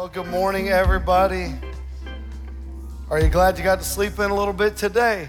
[0.00, 1.54] Well, good morning, everybody.
[3.10, 5.28] Are you glad you got to sleep in a little bit today?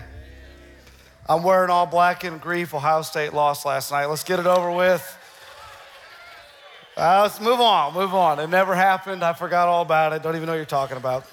[1.28, 2.73] I'm wearing all black in grief.
[2.73, 4.05] Ohio State lost last night.
[4.05, 5.03] Let's get it over with.
[6.95, 8.39] Uh, let's move on, move on.
[8.39, 9.25] It never happened.
[9.25, 10.23] I forgot all about it.
[10.23, 11.25] Don't even know what you're talking about.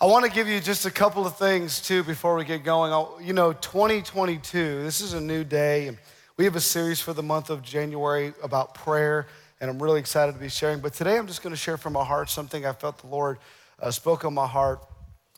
[0.00, 3.26] I want to give you just a couple of things too before we get going.
[3.26, 5.98] You know, 2022, this is a new day.
[6.36, 9.26] We have a series for the month of January about prayer,
[9.62, 10.80] and I'm really excited to be sharing.
[10.80, 13.38] But today I'm just going to share from my heart something I felt the Lord
[13.80, 14.84] uh, spoke on my heart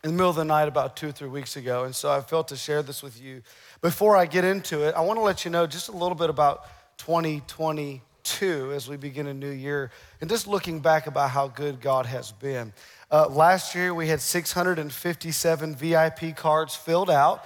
[0.02, 1.84] in the middle of the night about two or three weeks ago.
[1.84, 3.42] And so I felt to share this with you.
[3.82, 6.30] Before I get into it, I want to let you know just a little bit
[6.30, 6.64] about
[6.96, 9.90] 2022 as we begin a new year
[10.22, 12.72] and just looking back about how good God has been.
[13.10, 17.44] Uh, last year, we had 657 VIP cards filled out.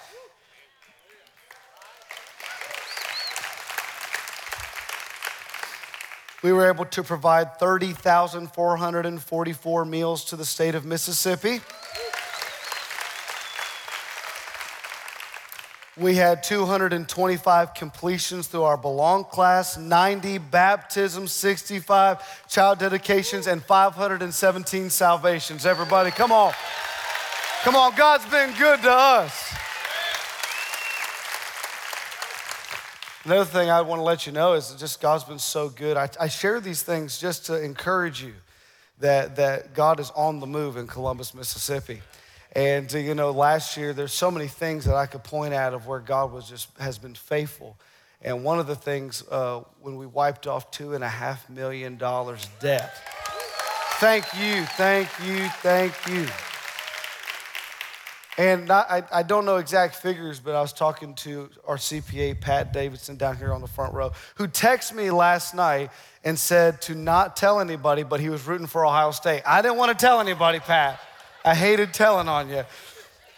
[6.43, 11.61] We were able to provide 30,444 meals to the state of Mississippi.
[15.97, 24.91] We had 225 completions through our Belong class, 90 baptisms, 65 child dedications, and 517
[24.91, 25.67] salvations.
[25.67, 26.53] Everybody, come on.
[27.63, 29.53] Come on, God's been good to us.
[33.29, 35.99] Another thing I want to let you know is just God's been so good.
[35.99, 38.33] I, I share these things just to encourage you
[39.01, 42.01] that, that God is on the move in Columbus, Mississippi.
[42.53, 45.75] And uh, you know, last year there's so many things that I could point out
[45.75, 47.77] of where God was just has been faithful.
[48.23, 51.99] And one of the things uh, when we wiped off two and a half million
[51.99, 52.97] dollars debt.
[54.01, 56.27] Thank you, thank you, thank you.
[58.39, 62.73] And I, I don't know exact figures, but I was talking to our CPA, Pat
[62.73, 65.91] Davidson, down here on the front row, who texted me last night
[66.23, 69.43] and said to not tell anybody, but he was rooting for Ohio State.
[69.45, 71.01] I didn't want to tell anybody, Pat.
[71.45, 72.63] I hated telling on you.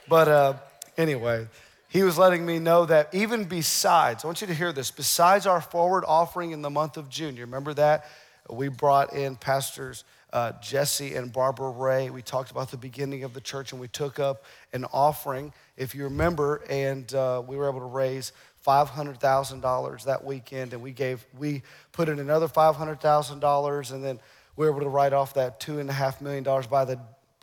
[0.06, 0.54] But uh,
[0.98, 1.48] anyway,
[1.88, 5.46] he was letting me know that even besides, I want you to hear this, besides
[5.46, 8.04] our forward offering in the month of June, you remember that?
[8.50, 12.10] We brought in pastors uh, Jesse and Barbara Ray.
[12.10, 15.94] We talked about the beginning of the church and we took up an offering, if
[15.94, 18.32] you remember, and uh, we were able to raise
[18.66, 24.20] $500,000 that weekend and we gave, we put in another $500,000 and then
[24.56, 27.00] we were able to write off that $2.5 million by the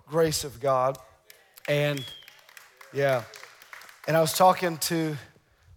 [0.08, 0.98] grace of God.
[1.68, 2.06] And
[2.94, 3.24] yeah.
[4.08, 5.18] And I was talking to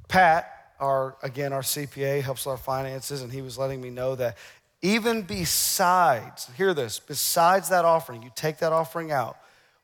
[0.06, 4.38] Pat, our again, our CPA helps our finances, and he was letting me know that
[4.82, 9.36] even besides, hear this, besides that offering, you take that offering out,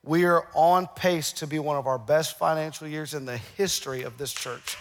[0.03, 4.03] we are on pace to be one of our best financial years in the history
[4.03, 4.77] of this church.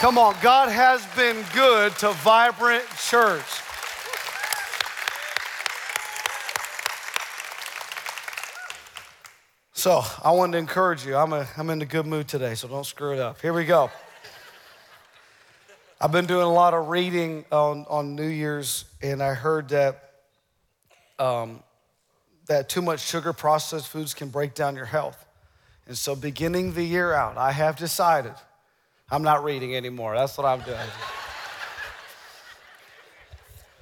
[0.00, 3.44] Come on, God has been good to Vibrant Church.
[9.72, 11.14] So I wanted to encourage you.
[11.14, 13.40] I'm, a, I'm in a good mood today, so don't screw it up.
[13.40, 13.90] Here we go.
[16.00, 20.12] I've been doing a lot of reading on, on New Year's, and I heard that,
[21.18, 21.60] um,
[22.46, 25.26] that too much sugar processed foods can break down your health.
[25.88, 28.34] And so, beginning the year out, I have decided
[29.10, 30.14] I'm not reading anymore.
[30.14, 30.78] That's what I'm doing.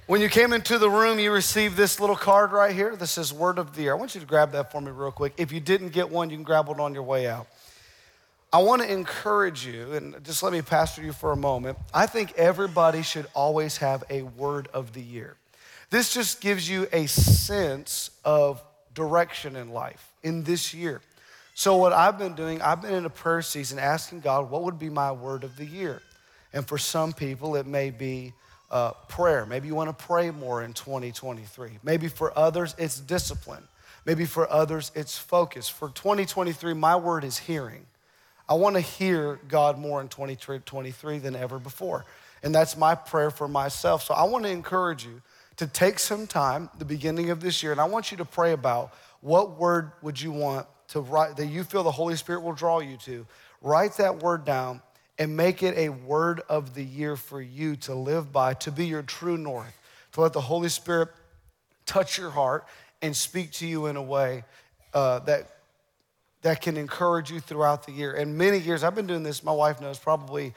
[0.07, 2.95] When you came into the room, you received this little card right here.
[2.95, 3.91] This says Word of the Year.
[3.91, 5.33] I want you to grab that for me real quick.
[5.37, 7.45] If you didn't get one, you can grab one on your way out.
[8.57, 11.77] I want to encourage you, and just let me pastor you for a moment.
[11.93, 15.35] I think everybody should always have a Word of the Year.
[15.91, 18.63] This just gives you a sense of
[18.95, 21.01] direction in life in this year.
[21.53, 24.79] So, what I've been doing, I've been in a prayer season asking God, what would
[24.79, 26.01] be my word of the year?
[26.51, 28.33] And for some people, it may be
[28.71, 29.45] uh, prayer.
[29.45, 31.77] Maybe you want to pray more in 2023.
[31.83, 33.67] Maybe for others, it's discipline.
[34.03, 35.69] Maybe for others, it's focus.
[35.69, 37.85] For 2023, my word is hearing.
[38.49, 42.05] I want to hear God more in 2023 than ever before.
[42.43, 44.03] And that's my prayer for myself.
[44.03, 45.21] So I want to encourage you
[45.57, 48.53] to take some time, the beginning of this year, and I want you to pray
[48.53, 52.53] about what word would you want to write that you feel the Holy Spirit will
[52.53, 53.25] draw you to.
[53.61, 54.81] Write that word down
[55.17, 58.85] and make it a word of the year for you to live by, to be
[58.85, 59.77] your true north,
[60.13, 61.09] to let the Holy Spirit
[61.85, 62.67] touch your heart
[63.01, 64.43] and speak to you in a way
[64.93, 65.56] uh, that,
[66.41, 68.13] that can encourage you throughout the year.
[68.13, 70.53] And many years, I've been doing this, my wife knows, probably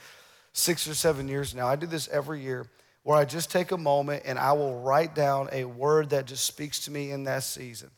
[0.53, 1.67] six or seven years now.
[1.69, 2.67] I do this every year
[3.03, 6.45] where I just take a moment and I will write down a word that just
[6.45, 7.91] speaks to me in that season.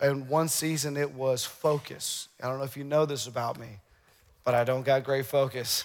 [0.00, 2.28] And one season it was focus.
[2.42, 3.80] I don't know if you know this about me,
[4.44, 5.84] but I don't got great focus.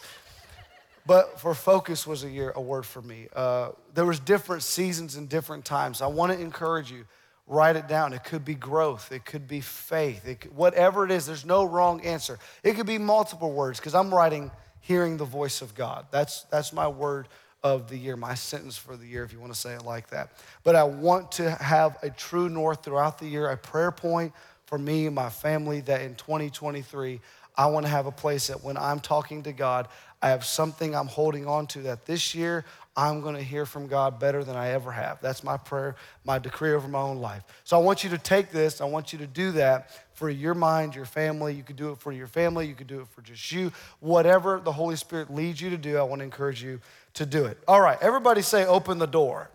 [1.06, 3.28] But for focus was a year, a word for me.
[3.36, 6.02] Uh, there was different seasons and different times.
[6.02, 7.06] I want to encourage you.
[7.50, 8.14] Write it down.
[8.14, 11.66] It could be growth, it could be faith, it could, whatever it is, there's no
[11.66, 12.40] wrong answer.
[12.64, 16.06] It could be multiple words because I'm writing hearing the voice of God.
[16.12, 17.28] That's, that's my word
[17.62, 20.10] of the year, my sentence for the year, if you want to say it like
[20.12, 20.32] that.
[20.64, 24.32] But I want to have a true north throughout the year, a prayer point
[24.66, 27.20] for me and my family that in 2023,
[27.58, 29.90] I want to have a place that when I'm talking to God,
[30.22, 32.64] I have something I'm holding on to that this year
[33.00, 35.22] I'm going to hear from God better than I ever have.
[35.22, 37.44] That's my prayer, my decree over my own life.
[37.64, 40.54] So I want you to take this, I want you to do that for your
[40.54, 41.54] mind, your family.
[41.54, 43.72] You could do it for your family, you could do it for just you.
[44.02, 46.82] Whatever the Holy Spirit leads you to do, I want to encourage you
[47.14, 47.58] to do it.
[47.70, 49.50] All right, everybody say, open the door.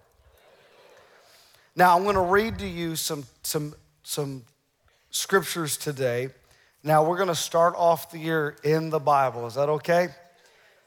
[1.77, 3.75] Now I'm going to read to you some, some,
[4.05, 4.43] some
[5.11, 6.31] scriptures today.
[6.83, 9.47] Now we're going to start off the year in the Bible.
[9.47, 10.09] Is that okay?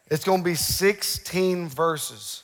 [0.09, 2.41] It's going to be 16 verses.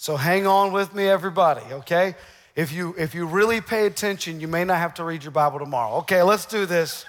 [0.00, 2.14] So hang on with me, everybody, okay?
[2.54, 5.58] If you, if you really pay attention, you may not have to read your Bible
[5.58, 5.96] tomorrow.
[5.96, 7.04] Okay, let's do this.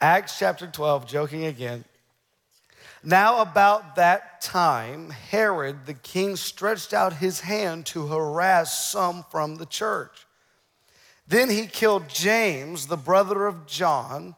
[0.00, 1.84] Acts chapter 12, joking again.
[3.04, 9.54] Now, about that time, Herod the king stretched out his hand to harass some from
[9.54, 10.26] the church.
[11.28, 14.34] Then he killed James, the brother of John,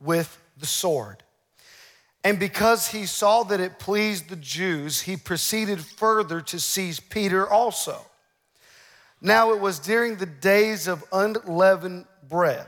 [0.00, 1.23] with the sword.
[2.24, 7.46] And because he saw that it pleased the Jews, he proceeded further to seize Peter
[7.46, 7.98] also.
[9.20, 12.66] Now it was during the days of unleavened bread.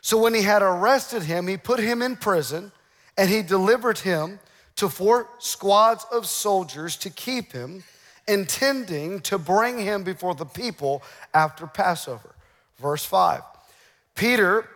[0.00, 2.72] So when he had arrested him, he put him in prison
[3.16, 4.40] and he delivered him
[4.76, 7.84] to four squads of soldiers to keep him,
[8.26, 12.34] intending to bring him before the people after Passover.
[12.78, 13.40] Verse 5
[14.16, 14.68] Peter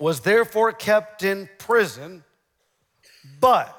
[0.00, 2.24] was therefore kept in prison
[3.40, 3.74] but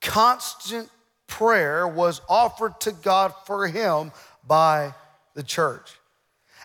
[0.00, 0.88] constant
[1.26, 4.12] prayer was offered to God for him
[4.46, 4.94] by
[5.34, 5.92] the church.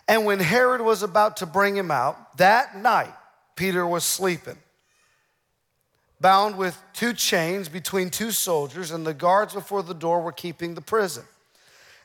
[0.06, 3.12] And when Herod was about to bring him out, that night,
[3.56, 4.56] Peter was sleeping,
[6.20, 10.74] bound with two chains between two soldiers, and the guards before the door were keeping
[10.74, 11.24] the prison.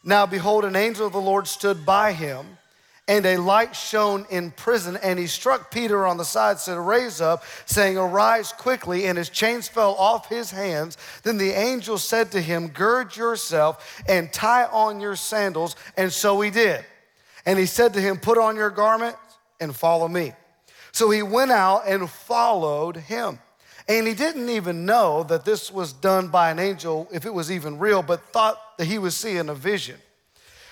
[0.03, 2.57] Now, behold, an angel of the Lord stood by him
[3.07, 7.19] and a light shone in prison, and he struck Peter on the side, said, Raise
[7.19, 9.05] up, saying, Arise quickly.
[9.07, 10.97] And his chains fell off his hands.
[11.23, 15.75] Then the angel said to him, Gird yourself and tie on your sandals.
[15.97, 16.85] And so he did.
[17.45, 19.17] And he said to him, Put on your garment
[19.59, 20.31] and follow me.
[20.94, 23.39] So he went out and followed him.
[23.89, 27.51] And he didn't even know that this was done by an angel, if it was
[27.51, 29.97] even real, but thought that he was seeing a vision.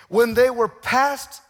[0.08, 1.42] When they were past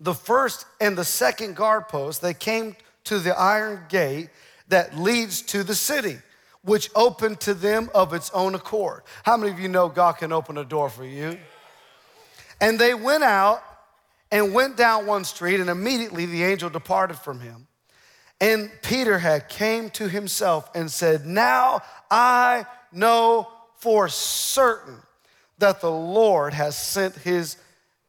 [0.00, 4.30] the first and the second guard post, they came to the iron gate
[4.68, 6.18] that leads to the city,
[6.62, 9.02] which opened to them of its own accord.
[9.22, 11.38] How many of you know God can open a door for you?
[12.60, 13.62] And they went out
[14.30, 17.66] and went down one street, and immediately the angel departed from him.
[18.40, 21.80] And Peter had came to himself and said, Now
[22.10, 24.98] I know for certain
[25.58, 27.56] that the Lord has sent his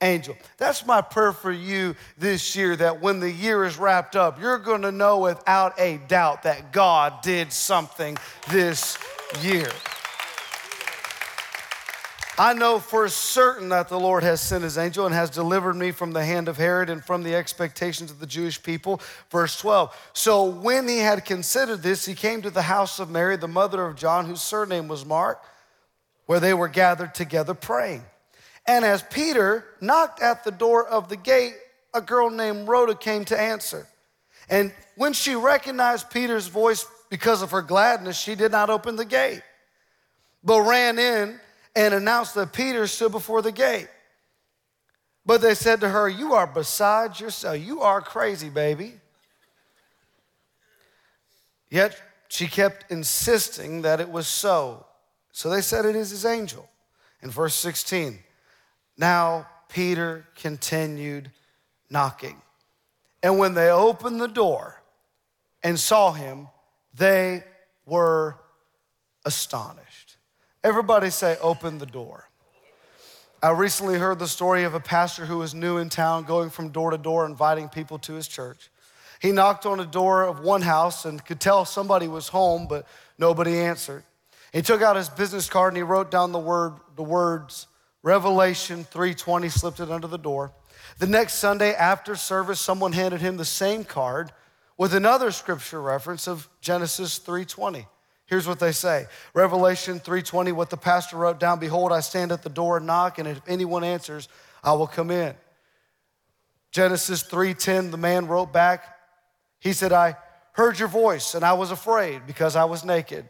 [0.02, 0.36] angel.
[0.58, 4.58] That's my prayer for you this year that when the year is wrapped up, you're
[4.58, 8.18] going to know without a doubt that God did something
[8.50, 8.98] this
[9.42, 9.70] year.
[12.40, 15.92] I know for certain that the Lord has sent his angel and has delivered me
[15.92, 19.02] from the hand of Herod and from the expectations of the Jewish people.
[19.30, 19.94] Verse 12.
[20.14, 23.86] So when he had considered this, he came to the house of Mary, the mother
[23.86, 25.44] of John, whose surname was Mark,
[26.28, 28.06] where they were gathered together praying.
[28.70, 31.56] And as Peter knocked at the door of the gate,
[31.92, 33.88] a girl named Rhoda came to answer.
[34.48, 39.06] And when she recognized Peter's voice because of her gladness, she did not open the
[39.06, 39.42] gate,
[40.44, 41.40] but ran in
[41.76, 43.88] and announced that Peter stood before the gate.
[45.26, 47.58] But they said to her, You are beside yourself.
[47.58, 48.94] You are crazy, baby.
[51.72, 54.86] Yet she kept insisting that it was so.
[55.32, 56.70] So they said, It is his angel.
[57.24, 58.20] In verse 16,
[59.00, 61.32] now Peter continued
[61.90, 62.40] knocking.
[63.24, 64.82] And when they opened the door
[65.64, 66.50] and saw him,
[66.94, 67.44] they
[67.86, 68.36] were
[69.26, 70.18] astonished.
[70.64, 72.30] Everybody say, Open the door.
[73.42, 76.70] I recently heard the story of a pastor who was new in town, going from
[76.70, 78.70] door to door, inviting people to his church.
[79.22, 82.86] He knocked on a door of one house and could tell somebody was home, but
[83.18, 84.04] nobody answered.
[84.52, 87.68] He took out his business card and he wrote down the word, the words,
[88.02, 90.52] Revelation 3:20 slipped it under the door.
[90.98, 94.32] The next Sunday after service, someone handed him the same card
[94.78, 97.88] with another scripture reference of Genesis 3:20.
[98.26, 99.08] Here's what they say.
[99.34, 103.18] Revelation 3:20 what the pastor wrote down, behold I stand at the door and knock
[103.18, 104.30] and if anyone answers,
[104.64, 105.36] I will come in.
[106.72, 108.98] Genesis 3:10, the man wrote back,
[109.60, 110.16] he said, I
[110.54, 113.28] heard your voice and I was afraid because I was naked.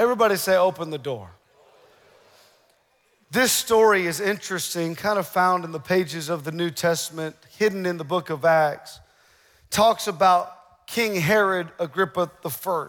[0.00, 1.30] Everybody say, open the door.
[3.30, 7.84] This story is interesting, kind of found in the pages of the New Testament, hidden
[7.84, 8.98] in the book of Acts.
[9.68, 12.86] Talks about King Herod Agrippa I.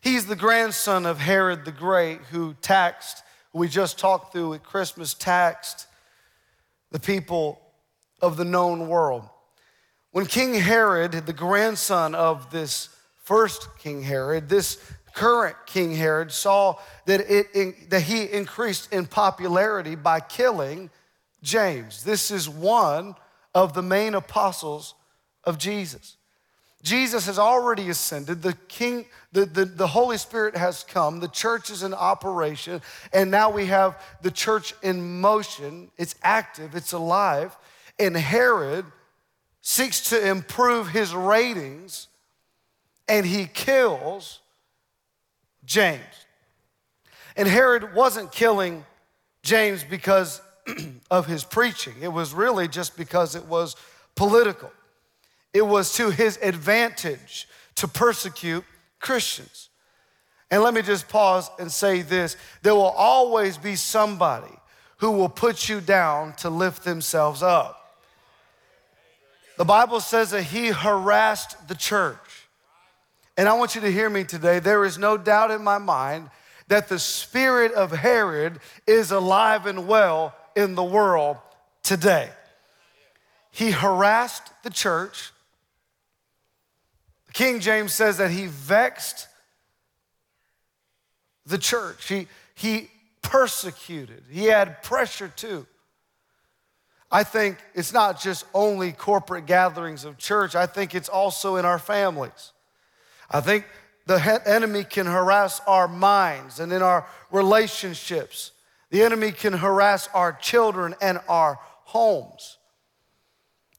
[0.00, 5.12] He's the grandson of Herod the Great, who taxed, we just talked through at Christmas,
[5.12, 5.88] taxed
[6.92, 7.60] the people
[8.22, 9.28] of the known world.
[10.12, 12.90] When King Herod, the grandson of this
[13.24, 14.78] first King Herod, this
[15.14, 20.90] current King Herod saw that, it, that he increased in popularity by killing
[21.42, 22.02] James.
[22.04, 23.14] This is one
[23.54, 24.94] of the main apostles
[25.44, 26.16] of Jesus.
[26.82, 28.42] Jesus has already ascended.
[28.42, 31.20] The King, the, the, the Holy Spirit has come.
[31.20, 32.82] The church is in operation.
[33.12, 35.90] And now we have the church in motion.
[35.96, 37.56] It's active, it's alive.
[37.98, 38.84] And Herod
[39.62, 42.08] seeks to improve his ratings
[43.08, 44.40] and he kills
[45.66, 46.02] James.
[47.36, 48.84] And Herod wasn't killing
[49.42, 50.40] James because
[51.10, 53.76] of his preaching, it was really just because it was
[54.14, 54.70] political.
[55.52, 58.64] It was to his advantage to persecute
[59.00, 59.68] Christians.
[60.50, 64.52] And let me just pause and say this there will always be somebody
[64.98, 67.80] who will put you down to lift themselves up.
[69.56, 72.18] The Bible says that he harassed the church.
[73.36, 74.60] And I want you to hear me today.
[74.60, 76.30] There is no doubt in my mind
[76.68, 81.36] that the spirit of Herod is alive and well in the world
[81.82, 82.30] today.
[83.50, 85.32] He harassed the church.
[87.32, 89.28] King James says that he vexed
[91.46, 92.08] the church.
[92.08, 92.90] He, he
[93.22, 94.22] persecuted.
[94.30, 95.66] He had pressure too.
[97.10, 101.64] I think it's not just only corporate gatherings of church, I think it's also in
[101.64, 102.52] our families.
[103.30, 103.66] I think
[104.06, 108.52] the enemy can harass our minds and in our relationships.
[108.90, 112.58] The enemy can harass our children and our homes.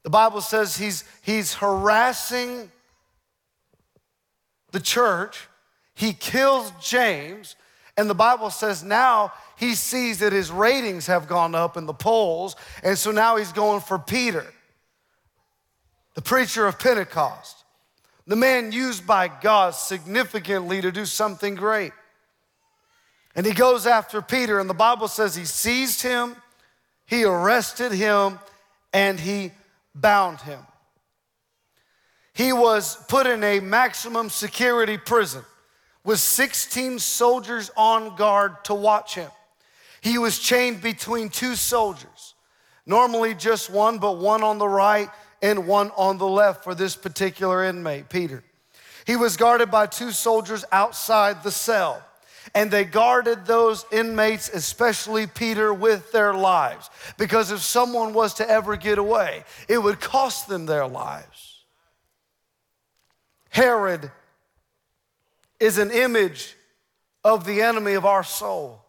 [0.02, 2.70] The Bible says he's, he's harassing
[4.72, 5.48] the church.
[5.94, 7.56] He kills James.
[7.96, 11.94] And the Bible says now he sees that his ratings have gone up in the
[11.94, 12.56] polls.
[12.82, 14.44] And so now he's going for Peter,
[16.14, 17.65] the preacher of Pentecost
[18.26, 21.92] the man used by God significantly to do something great.
[23.34, 26.36] And he goes after Peter, and the Bible says he seized him,
[27.06, 28.38] he arrested him,
[28.92, 29.52] and he
[29.94, 30.60] bound him.
[32.32, 35.42] He was put in a maximum security prison
[36.02, 39.30] with 16 soldiers on guard to watch him.
[40.00, 42.34] He was chained between two soldiers,
[42.86, 45.08] normally just one, but one on the right
[45.42, 48.42] and one on the left for this particular inmate, Peter.
[49.06, 52.02] He was guarded by two soldiers outside the cell,
[52.54, 56.90] and they guarded those inmates, especially Peter, with their lives.
[57.16, 61.64] Because if someone was to ever get away, it would cost them their lives.
[63.50, 64.10] Herod
[65.60, 66.56] is an image
[67.24, 68.82] of the enemy of our soul.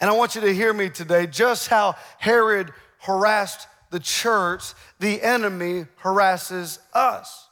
[0.00, 5.22] And I want you to hear me today just how Herod harassed the church, the
[5.22, 7.46] enemy harasses us.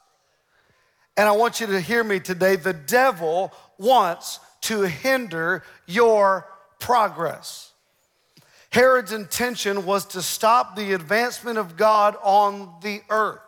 [1.15, 2.55] And I want you to hear me today.
[2.55, 6.47] The devil wants to hinder your
[6.79, 7.71] progress.
[8.71, 13.41] Herod's intention was to stop the advancement of God on the earth.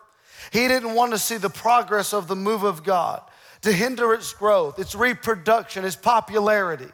[0.52, 3.22] He didn't want to see the progress of the move of God,
[3.62, 6.90] to hinder its growth, its reproduction, its popularity.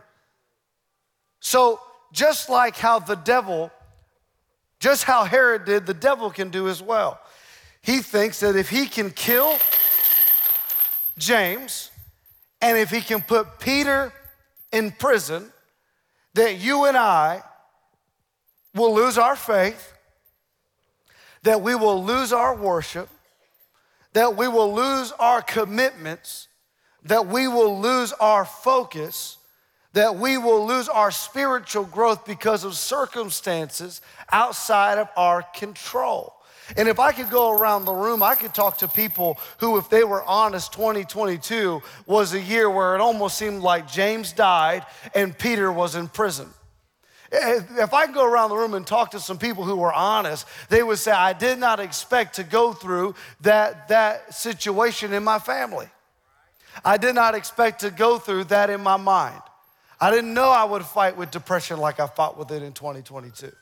[1.40, 1.80] So,
[2.12, 3.70] just like how the devil
[4.80, 7.20] just how Herod did, the devil can do as well.
[7.82, 9.56] He thinks that if he can kill
[11.18, 11.90] James
[12.60, 14.12] and if he can put Peter
[14.72, 15.52] in prison,
[16.34, 17.42] that you and I
[18.74, 19.92] will lose our faith,
[21.42, 23.08] that we will lose our worship,
[24.12, 26.48] that we will lose our commitments,
[27.04, 29.38] that we will lose our focus,
[29.92, 36.34] that we will lose our spiritual growth because of circumstances outside of our control.
[36.76, 39.88] And if I could go around the room, I could talk to people who, if
[39.88, 45.36] they were honest, 2022 was a year where it almost seemed like James died and
[45.36, 46.48] Peter was in prison.
[47.32, 50.46] If I could go around the room and talk to some people who were honest,
[50.68, 55.38] they would say, I did not expect to go through that, that situation in my
[55.38, 55.86] family.
[56.84, 59.40] I did not expect to go through that in my mind.
[60.00, 63.52] I didn't know I would fight with depression like I fought with it in 2022.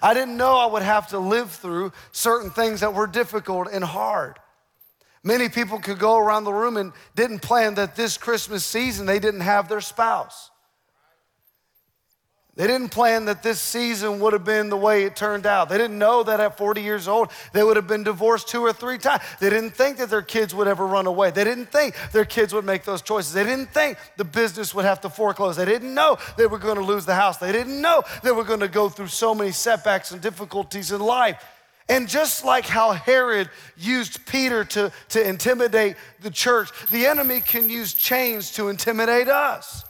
[0.00, 3.84] I didn't know I would have to live through certain things that were difficult and
[3.84, 4.38] hard.
[5.22, 9.18] Many people could go around the room and didn't plan that this Christmas season they
[9.18, 10.50] didn't have their spouse.
[12.54, 15.70] They didn't plan that this season would have been the way it turned out.
[15.70, 18.74] They didn't know that at 40 years old, they would have been divorced two or
[18.74, 19.22] three times.
[19.40, 21.30] They didn't think that their kids would ever run away.
[21.30, 23.32] They didn't think their kids would make those choices.
[23.32, 25.56] They didn't think the business would have to foreclose.
[25.56, 27.38] They didn't know they were going to lose the house.
[27.38, 31.00] They didn't know they were going to go through so many setbacks and difficulties in
[31.00, 31.42] life.
[31.88, 37.70] And just like how Herod used Peter to, to intimidate the church, the enemy can
[37.70, 39.84] use chains to intimidate us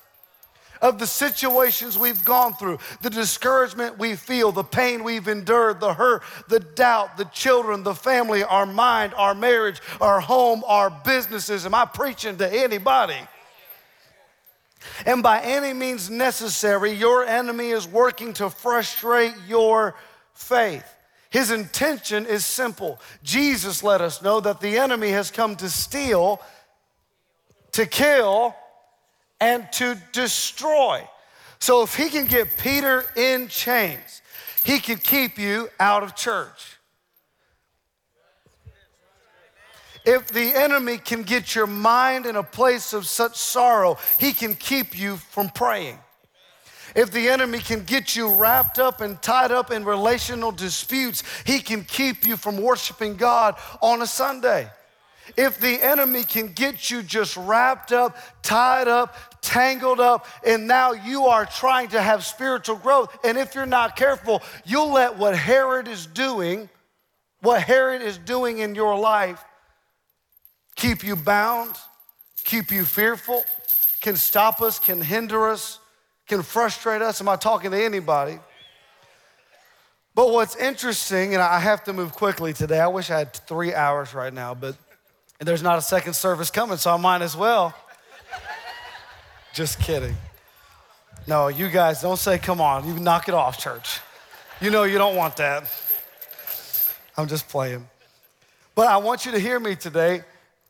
[0.82, 5.94] of the situations we've gone through, the discouragement we feel, the pain we've endured, the
[5.94, 11.64] hurt, the doubt, the children, the family, our mind, our marriage, our home, our businesses.
[11.64, 13.16] Am I preaching to anybody?
[15.06, 19.94] And by any means necessary, your enemy is working to frustrate your
[20.34, 20.84] faith.
[21.30, 23.00] His intention is simple.
[23.22, 26.42] Jesus let us know that the enemy has come to steal,
[27.70, 28.56] to kill,
[29.42, 31.02] and to destroy.
[31.58, 34.22] So if he can get Peter in chains,
[34.64, 36.78] he can keep you out of church.
[40.04, 44.54] If the enemy can get your mind in a place of such sorrow, he can
[44.54, 45.98] keep you from praying.
[46.94, 51.58] If the enemy can get you wrapped up and tied up in relational disputes, he
[51.58, 54.68] can keep you from worshiping God on a Sunday.
[55.36, 60.92] If the enemy can get you just wrapped up, tied up, tangled up, and now
[60.92, 65.36] you are trying to have spiritual growth, and if you're not careful, you'll let what
[65.36, 66.70] Herod is doing,
[67.40, 69.44] what Herod is doing in your life,
[70.76, 71.74] keep you bound,
[72.44, 73.44] keep you fearful,
[74.00, 75.80] can stop us, can hinder us,
[76.28, 77.20] can frustrate us.
[77.20, 78.38] Am I talking to anybody?
[80.14, 83.74] But what's interesting, and I have to move quickly today, I wish I had three
[83.74, 84.76] hours right now, but
[85.40, 87.74] there's not a second service coming, so I might as well.
[89.52, 90.16] Just kidding.
[91.26, 94.00] No, you guys don't say, come on, you knock it off, church.
[94.60, 95.64] You know you don't want that.
[97.16, 97.86] I'm just playing.
[98.74, 100.22] But I want you to hear me today.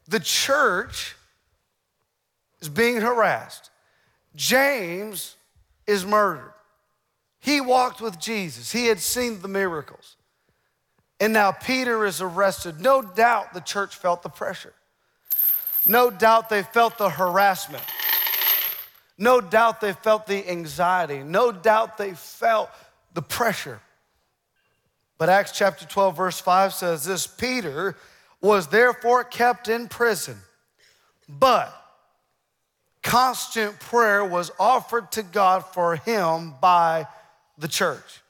[0.08, 1.14] The church
[2.60, 3.70] is being harassed.
[4.34, 5.36] James
[5.86, 6.52] is murdered.
[7.38, 10.16] He walked with Jesus, he had seen the miracles.
[11.20, 12.80] And now Peter is arrested.
[12.80, 14.72] No doubt the church felt the pressure.
[15.86, 17.82] No doubt they felt the harassment.
[19.18, 21.22] No doubt they felt the anxiety.
[21.22, 22.70] No doubt they felt
[23.14, 23.80] the pressure.
[25.18, 27.96] But Acts chapter 12, verse 5 says this Peter
[28.40, 30.36] was therefore kept in prison,
[31.28, 31.72] but
[33.02, 37.06] constant prayer was offered to God for him by
[37.58, 38.22] the church.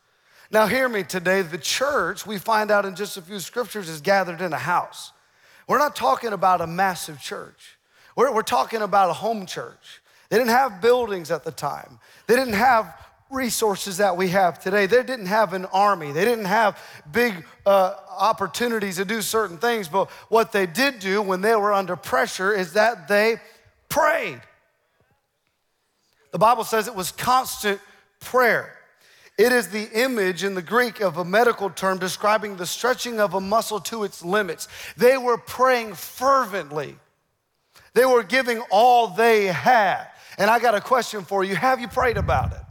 [0.50, 1.40] Now, hear me today.
[1.40, 5.12] The church, we find out in just a few scriptures, is gathered in a house.
[5.66, 7.78] We're not talking about a massive church,
[8.14, 10.01] we're, we're talking about a home church.
[10.32, 12.96] They didn't have buildings at the time, they didn't have
[13.28, 14.86] resources that we have today.
[14.86, 19.88] They didn't have an army, they didn't have big uh, opportunities to do certain things.
[19.88, 23.42] But what they did do when they were under pressure is that they
[23.90, 24.40] prayed.
[26.30, 27.78] The Bible says it was constant
[28.18, 28.74] prayer.
[29.36, 33.34] It is the image in the Greek of a medical term describing the stretching of
[33.34, 34.66] a muscle to its limits.
[34.96, 36.96] They were praying fervently,
[37.92, 40.08] they were giving all they had.
[40.38, 42.62] And I got a question for you Have you prayed about it?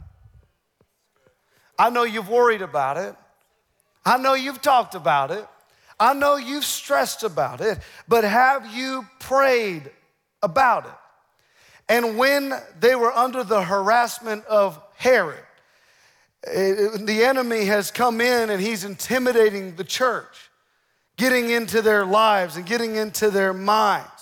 [1.78, 3.14] I know you've worried about it.
[4.04, 5.46] I know you've talked about it.
[5.98, 9.90] I know you've stressed about it, but have you prayed
[10.42, 10.92] about it?
[11.88, 15.44] And when they were under the harassment of Herod,
[16.44, 20.50] the enemy has come in and he's intimidating the church,
[21.16, 24.21] getting into their lives and getting into their minds.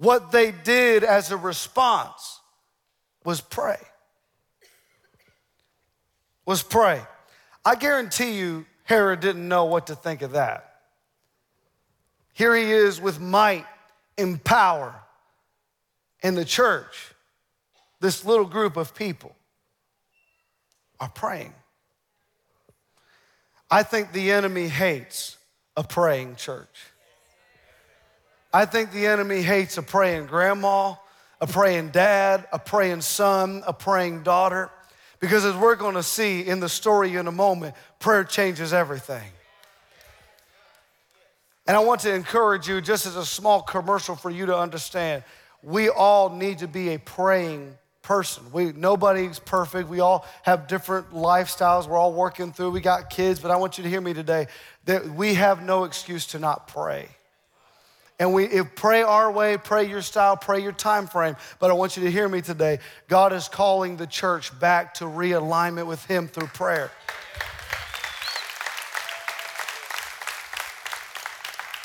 [0.00, 2.40] What they did as a response
[3.22, 3.76] was pray.
[6.46, 7.02] Was pray.
[7.66, 10.74] I guarantee you, Herod didn't know what to think of that.
[12.32, 13.66] Here he is with might
[14.16, 14.94] and power
[16.22, 17.12] in the church,
[18.00, 19.36] this little group of people
[20.98, 21.52] are praying.
[23.70, 25.36] I think the enemy hates
[25.76, 26.89] a praying church.
[28.52, 30.94] I think the enemy hates a praying grandma,
[31.40, 34.70] a praying dad, a praying son, a praying daughter.
[35.20, 39.30] Because as we're gonna see in the story in a moment, prayer changes everything.
[41.66, 45.22] And I want to encourage you, just as a small commercial for you to understand,
[45.62, 48.42] we all need to be a praying person.
[48.50, 49.88] We, nobody's perfect.
[49.88, 51.86] We all have different lifestyles.
[51.86, 52.70] We're all working through.
[52.70, 54.48] We got kids, but I want you to hear me today
[54.86, 57.08] that we have no excuse to not pray.
[58.20, 61.36] And we if pray our way, pray your style, pray your time frame.
[61.58, 62.78] But I want you to hear me today.
[63.08, 66.90] God is calling the church back to realignment with Him through prayer.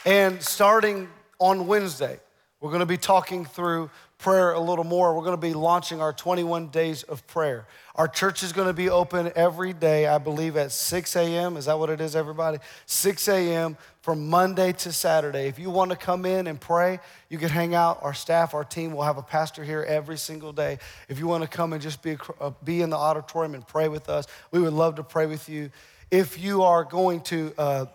[0.05, 1.07] And starting
[1.39, 2.19] on Wednesday,
[2.59, 5.15] we're going to be talking through prayer a little more.
[5.15, 7.67] We're going to be launching our 21 days of prayer.
[7.95, 11.57] Our church is going to be open every day, I believe, at 6 a.m.
[11.57, 12.59] Is that what it is, everybody?
[12.87, 13.77] 6 a.m.
[14.05, 15.47] from Monday to Saturday.
[15.47, 18.03] If you want to come in and pray, you can hang out.
[18.03, 20.77] Our staff, our team will have a pastor here every single day.
[21.09, 23.87] If you want to come and just be, uh, be in the auditorium and pray
[23.87, 25.71] with us, we would love to pray with you.
[26.11, 27.85] If you are going to, uh,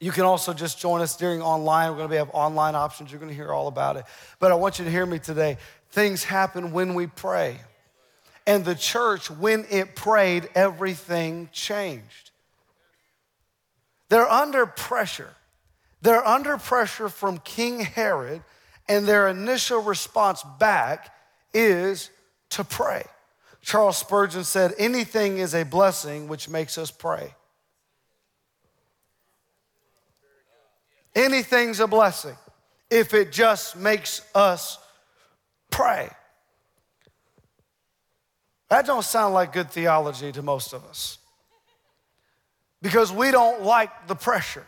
[0.00, 1.92] you can also just join us during online.
[1.92, 3.12] We're going to have online options.
[3.12, 4.06] You're going to hear all about it.
[4.40, 5.58] But I want you to hear me today.
[5.92, 7.60] Things happen when we pray.
[8.44, 12.27] And the church, when it prayed, everything changed.
[14.08, 15.34] They're under pressure.
[16.00, 18.42] They're under pressure from King Herod,
[18.88, 21.14] and their initial response back
[21.52, 22.10] is
[22.50, 23.04] to pray.
[23.60, 27.34] Charles Spurgeon said, Anything is a blessing which makes us pray.
[31.14, 32.36] Anything's a blessing
[32.90, 34.78] if it just makes us
[35.70, 36.08] pray.
[38.70, 41.18] That don't sound like good theology to most of us.
[42.80, 44.66] Because we don't like the pressure.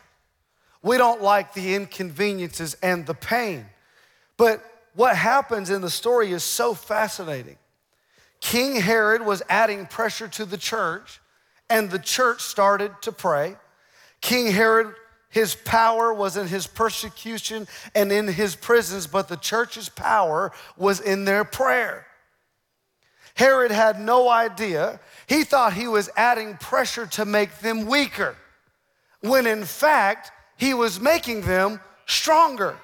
[0.83, 3.67] We don't like the inconveniences and the pain.
[4.37, 7.57] But what happens in the story is so fascinating.
[8.41, 11.21] King Herod was adding pressure to the church,
[11.69, 13.57] and the church started to pray.
[14.21, 14.95] King Herod
[15.31, 21.01] his power was in his persecution and in his prisons, but the church's power was
[21.01, 22.07] in their prayer.
[23.41, 25.01] Herod had no idea.
[25.27, 28.37] He thought he was adding pressure to make them weaker,
[29.23, 32.77] when in fact, he was making them stronger.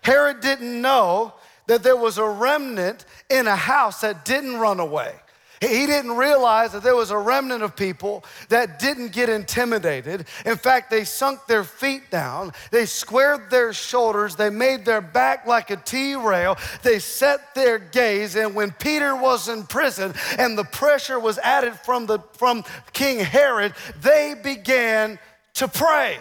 [0.00, 1.34] Herod didn't know
[1.68, 5.14] that there was a remnant in a house that didn't run away.
[5.60, 10.26] He didn't realize that there was a remnant of people that didn't get intimidated.
[10.46, 15.46] In fact, they sunk their feet down, they squared their shoulders, they made their back
[15.46, 18.36] like a T rail, they set their gaze.
[18.36, 23.18] And when Peter was in prison and the pressure was added from, the, from King
[23.18, 25.18] Herod, they began
[25.54, 26.18] to pray.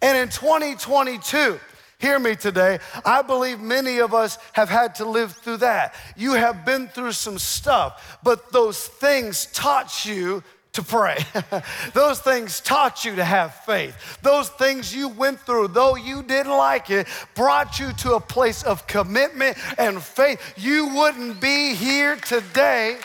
[0.00, 1.58] And in 2022,
[1.98, 2.78] Hear me today.
[3.04, 5.96] I believe many of us have had to live through that.
[6.16, 11.18] You have been through some stuff, but those things taught you to pray.
[11.94, 14.18] Those things taught you to have faith.
[14.22, 18.62] Those things you went through, though you didn't like it, brought you to a place
[18.62, 20.40] of commitment and faith.
[20.56, 22.98] You wouldn't be here today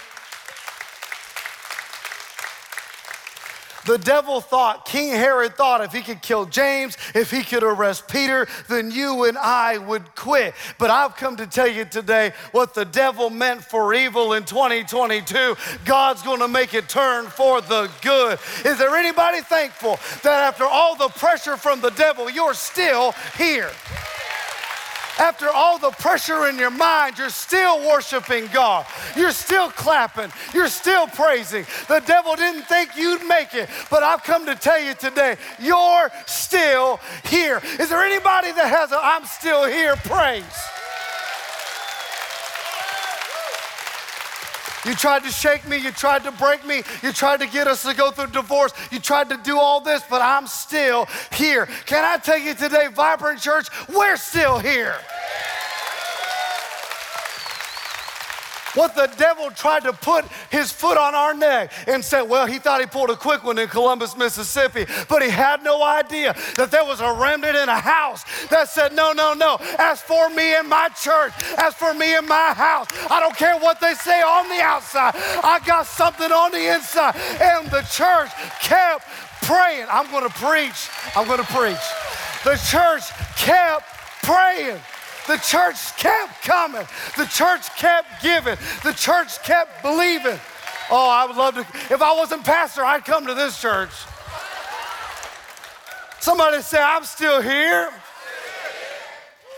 [3.85, 8.07] The devil thought, King Herod thought if he could kill James, if he could arrest
[8.07, 10.53] Peter, then you and I would quit.
[10.77, 15.55] But I've come to tell you today what the devil meant for evil in 2022,
[15.85, 18.39] God's gonna make it turn for the good.
[18.65, 23.71] Is there anybody thankful that after all the pressure from the devil, you're still here?
[25.19, 28.85] After all the pressure in your mind, you're still worshiping God.
[29.15, 30.31] You're still clapping.
[30.53, 31.65] You're still praising.
[31.87, 36.09] The devil didn't think you'd make it, but I've come to tell you today, you're
[36.25, 37.61] still here.
[37.79, 40.43] Is there anybody that has a I'm still here praise?
[44.85, 45.77] You tried to shake me.
[45.77, 46.83] You tried to break me.
[47.01, 48.73] You tried to get us to go through divorce.
[48.91, 51.67] You tried to do all this, but I'm still here.
[51.85, 54.95] Can I tell you today, Vibrant Church, we're still here.
[58.75, 62.59] What the devil tried to put his foot on our neck and said, well, he
[62.59, 66.71] thought he pulled a quick one in Columbus, Mississippi, but he had no idea that
[66.71, 69.57] there was a remnant in a house that said, no, no, no.
[69.77, 73.57] As for me and my church, as for me and my house, I don't care
[73.59, 75.13] what they say on the outside.
[75.43, 77.15] I got something on the inside.
[77.39, 78.31] And the church
[78.61, 79.05] kept
[79.43, 79.85] praying.
[79.89, 80.89] I'm going to preach.
[81.15, 81.83] I'm going to preach.
[82.43, 83.03] The church
[83.37, 83.85] kept
[84.23, 84.79] praying.
[85.27, 86.85] The church kept coming.
[87.17, 88.57] The church kept giving.
[88.83, 90.39] The church kept believing.
[90.91, 91.61] Oh, I would love to.
[91.93, 93.91] If I wasn't pastor, I'd come to this church.
[96.19, 97.89] Somebody say, I'm still here.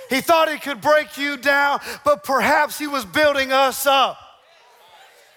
[0.10, 4.18] He thought he could break you down, but perhaps he was building us up.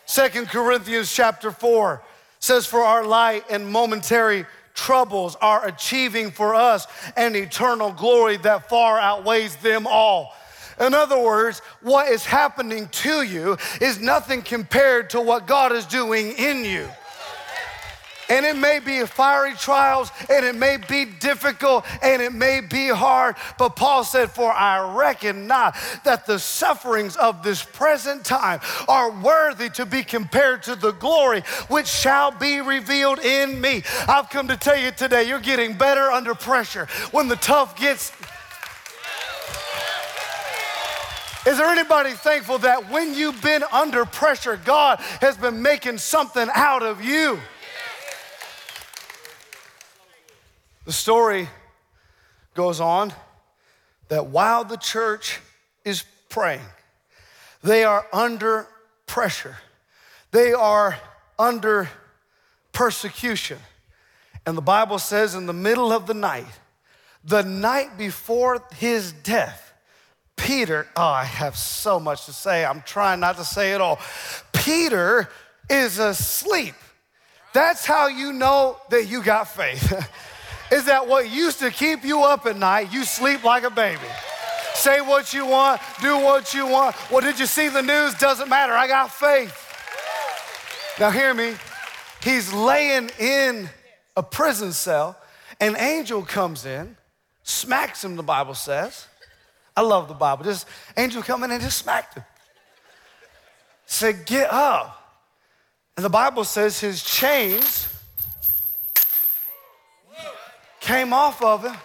[0.05, 2.03] Second Corinthians chapter 4
[2.39, 4.47] says, For our light and momentary
[4.79, 6.87] troubles are achieving for us
[7.17, 10.35] an eternal glory that far outweighs them all.
[10.81, 15.85] In other words, what is happening to you is nothing compared to what God is
[15.85, 16.89] doing in you.
[18.29, 22.89] And it may be fiery trials, and it may be difficult, and it may be
[22.89, 23.37] hard.
[23.59, 29.11] But Paul said, For I reckon not that the sufferings of this present time are
[29.11, 33.83] worthy to be compared to the glory which shall be revealed in me.
[34.07, 36.87] I've come to tell you today, you're getting better under pressure.
[37.11, 38.13] When the tough gets
[41.47, 46.47] Is there anybody thankful that when you've been under pressure, God has been making something
[46.55, 47.39] out of you?
[50.89, 51.51] The story
[52.55, 53.13] goes on
[54.09, 55.39] that while the church
[55.85, 56.65] is praying,
[57.63, 58.67] they are under
[59.05, 59.57] pressure,
[60.31, 60.99] they are
[61.39, 61.91] under
[62.73, 63.59] persecution.
[64.47, 66.47] And the Bible says, in the middle of the night,
[67.23, 69.75] the night before his death,
[70.37, 72.65] Peter, oh, I have so much to say.
[72.65, 73.99] I'm trying not to say it all.
[74.55, 75.29] Peter
[75.69, 76.77] is asleep.
[77.53, 80.11] That's how you know that you got faith.
[80.71, 84.01] is that what used to keep you up at night, you sleep like a baby.
[84.75, 86.95] Say what you want, do what you want.
[87.11, 88.15] Well, did you see the news?
[88.15, 88.73] Doesn't matter.
[88.73, 89.65] I got faith.
[91.01, 91.55] Now, hear me.
[92.23, 93.69] He's laying in
[94.17, 95.17] a prison cell.
[95.61, 96.97] An angel comes in,
[97.43, 99.07] smacks him, the Bible says
[99.79, 100.43] I love the Bible.
[100.43, 102.25] Just angel come in and just smacked him.
[103.87, 105.23] Said, get up.
[105.97, 107.88] And the Bible says his chains
[110.89, 111.77] came off of him.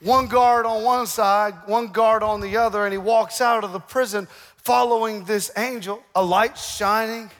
[0.00, 3.72] One guard on one side, one guard on the other, and he walks out of
[3.72, 7.30] the prison following this angel, a light shining.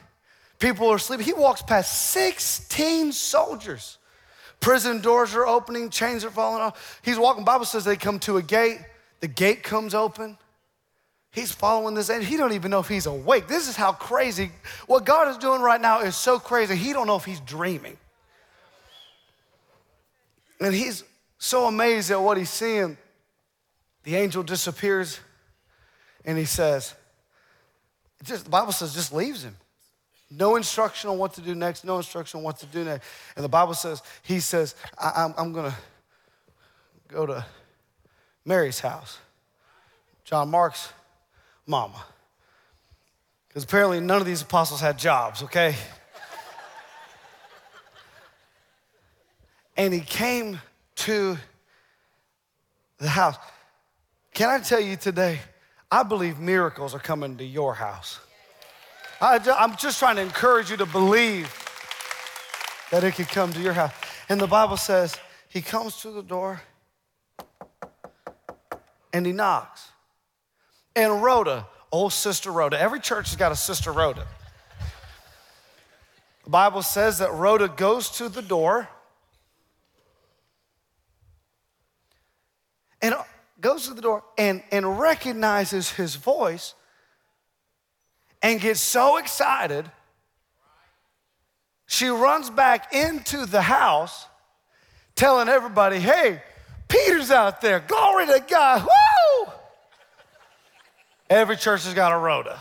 [0.57, 1.23] People are sleeping.
[1.23, 3.99] He walks past 16 soldiers.
[4.59, 6.99] Prison doors are opening, chains are falling off.
[7.03, 7.45] He's walking.
[7.45, 8.79] Bible says they come to a gate.
[9.19, 10.35] The gate comes open.
[11.29, 13.47] He's following this, and he don't even know if he's awake.
[13.47, 14.51] This is how crazy.
[14.87, 16.75] What God is doing right now is so crazy.
[16.75, 17.97] He don't know if he's dreaming.
[20.59, 21.03] And he's
[21.37, 22.97] so amazed at what he's seeing.
[24.03, 25.19] The angel disappears,
[26.25, 26.93] and he says,
[28.23, 29.55] just, the Bible says, just leaves him.
[30.29, 33.05] No instruction on what to do next, no instruction on what to do next.
[33.35, 35.77] And the Bible says, He says, I, am I'm going to
[37.07, 37.45] go to
[38.43, 39.19] Mary's house,
[40.23, 40.91] John Mark's
[41.67, 42.03] mama.
[43.47, 45.75] Because apparently none of these apostles had jobs, okay?
[49.75, 50.59] And he came
[50.95, 51.37] to
[52.99, 53.37] the house.
[54.33, 55.39] Can I tell you today,
[55.91, 58.19] I believe miracles are coming to your house.
[59.21, 61.53] I, am just trying to encourage you to believe
[62.91, 63.93] that it could come to your house.
[64.29, 65.15] And the Bible says
[65.49, 66.61] he comes to the door
[69.13, 69.87] and he knocks.
[70.95, 74.27] And Rhoda, old sister Rhoda, every church has got a sister Rhoda.
[76.43, 78.89] The Bible says that Rhoda goes to the door
[83.03, 83.13] and
[83.59, 86.73] goes to the door and, and recognizes his voice
[88.41, 89.85] and gets so excited,
[91.85, 94.25] she runs back into the house
[95.15, 96.41] telling everybody, hey,
[96.87, 97.79] Peter's out there.
[97.81, 98.83] Glory to God.
[98.83, 99.51] Woo!
[101.29, 102.59] Every church has got a rhoda.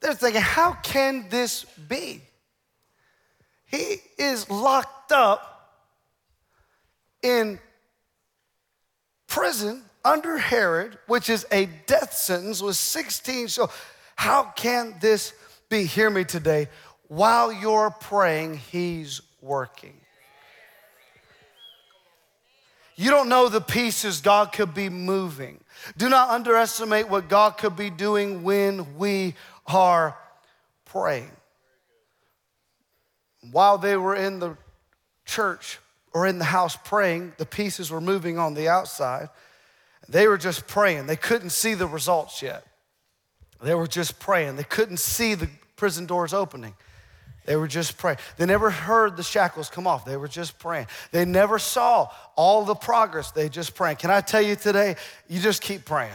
[0.00, 2.22] They're thinking, how can this be?
[3.72, 5.80] He is locked up
[7.22, 7.58] in
[9.26, 13.48] prison under Herod, which is a death sentence, was 16.
[13.48, 13.70] So,
[14.14, 15.32] how can this
[15.70, 15.84] be?
[15.84, 16.68] Hear me today.
[17.08, 19.94] While you're praying, he's working.
[22.94, 25.64] You don't know the pieces God could be moving.
[25.96, 29.34] Do not underestimate what God could be doing when we
[29.66, 30.16] are
[30.84, 31.30] praying.
[33.50, 34.56] While they were in the
[35.24, 35.78] church
[36.12, 39.28] or in the house praying, the pieces were moving on the outside.
[40.08, 41.06] They were just praying.
[41.06, 42.64] They couldn't see the results yet.
[43.62, 44.56] They were just praying.
[44.56, 46.74] They couldn't see the prison doors opening.
[47.44, 48.18] They were just praying.
[48.36, 50.04] They never heard the shackles come off.
[50.04, 50.86] They were just praying.
[51.10, 53.32] They never saw all the progress.
[53.32, 53.96] They just praying.
[53.96, 54.96] Can I tell you today,
[55.28, 56.12] you just keep praying.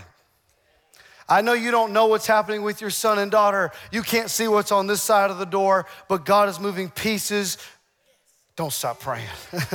[1.30, 3.72] I know you don't know what's happening with your son and daughter.
[3.92, 7.58] You can't see what's on this side of the door, but God is moving pieces
[8.58, 9.28] don't stop praying.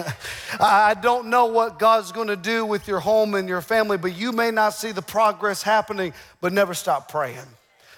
[0.60, 4.32] I don't know what God's to do with your home and your family, but you
[4.32, 7.46] may not see the progress happening, but never stop praying.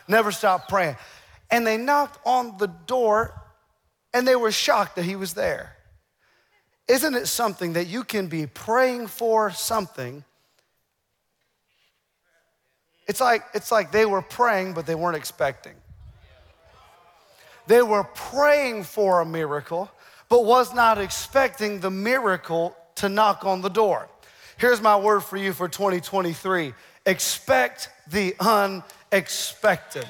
[0.06, 0.96] never stop praying.
[1.50, 3.32] And they knocked on the door
[4.12, 5.74] and they were shocked that he was there.
[6.86, 10.22] Isn't it something that you can be praying for something?
[13.06, 15.74] It's like, it's like they were praying, but they weren't expecting.
[17.66, 19.90] They were praying for a miracle,
[20.28, 24.08] but was not expecting the miracle to knock on the door.
[24.56, 26.74] Here's my word for you for 2023
[27.06, 30.06] expect the unexpected.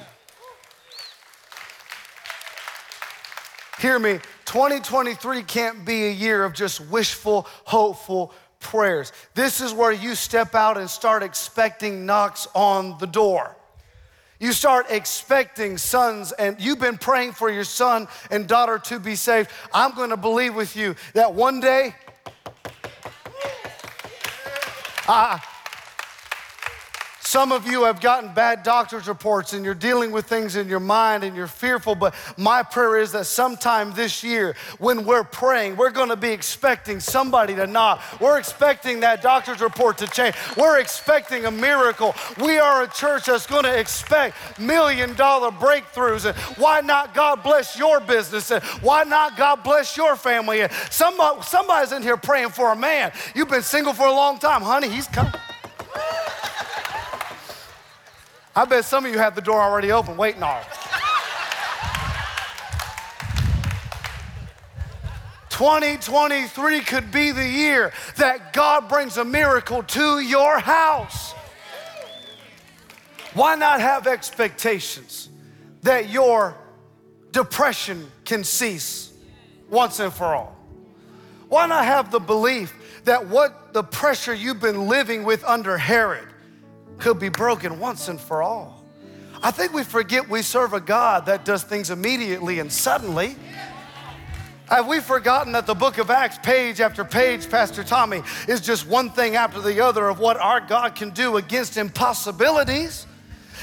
[3.79, 8.33] Hear me, 2023 can't be a year of just wishful, hopeful
[8.65, 9.13] prayers.
[9.35, 13.55] This is where you step out and start expecting knocks on the door.
[14.39, 19.15] You start expecting sons, and you've been praying for your son and daughter to be
[19.15, 19.49] saved.
[19.73, 21.95] I'm gonna believe with you that one day,
[27.35, 30.79] some of you have gotten bad doctor's reports and you're dealing with things in your
[30.79, 35.75] mind and you're fearful, but my prayer is that sometime this year, when we're praying,
[35.75, 38.01] we're gonna be expecting somebody to knock.
[38.21, 40.33] We're expecting that doctor's report to change.
[40.55, 42.15] We're expecting a miracle.
[42.39, 46.23] We are a church that's gonna expect million dollar breakthroughs.
[46.25, 48.49] And why not God bless your business?
[48.49, 50.61] And why not God bless your family?
[50.61, 53.11] And somebody, somebody's in here praying for a man.
[53.35, 55.33] You've been single for a long time, honey, he's coming.
[58.57, 60.67] I bet some of you have the door already open waiting on it.
[65.49, 71.33] 2023 could be the year that God brings a miracle to your house.
[73.33, 75.29] Why not have expectations
[75.83, 76.57] that your
[77.31, 79.11] depression can cease
[79.69, 80.57] once and for all?
[81.49, 86.27] Why not have the belief that what the pressure you've been living with under Herod
[86.97, 88.83] could be broken once and for all.
[89.41, 93.35] I think we forget we serve a God that does things immediately and suddenly.
[94.67, 98.87] Have we forgotten that the book of Acts, page after page, Pastor Tommy, is just
[98.87, 103.05] one thing after the other of what our God can do against impossibilities?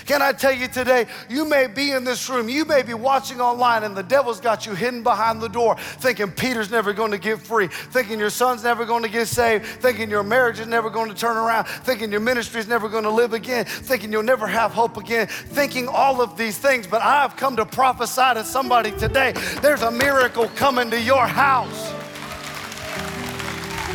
[0.06, 3.40] Can I tell you today, you may be in this room, you may be watching
[3.40, 7.18] online, and the devil's got you hidden behind the door, thinking Peter's never going to
[7.18, 10.90] get free, thinking your son's never going to get saved, thinking your marriage is never
[10.90, 14.22] going to turn around, thinking your ministry is never going to live again, thinking you'll
[14.22, 16.86] never have hope again, thinking all of these things.
[16.86, 21.92] But I've come to prophesy to somebody today there's a miracle coming to your house.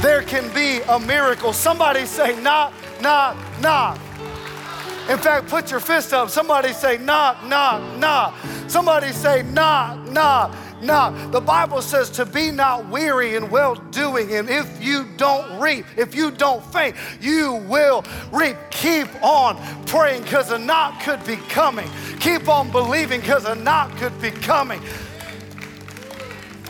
[0.02, 1.54] There can be a miracle.
[1.54, 4.00] Somebody say, knock, knock, knock.
[5.10, 6.30] In fact, put your fist up.
[6.30, 8.36] Somebody say, knock, knock, knock.
[8.68, 11.32] Somebody say, knock, knock, knock.
[11.32, 14.36] The Bible says to be not weary in well doing.
[14.36, 18.58] And if you don't reap, if you don't faint, you will reap.
[18.70, 21.90] Keep on praying because a knock could be coming.
[22.20, 24.82] Keep on believing because a knock could be coming.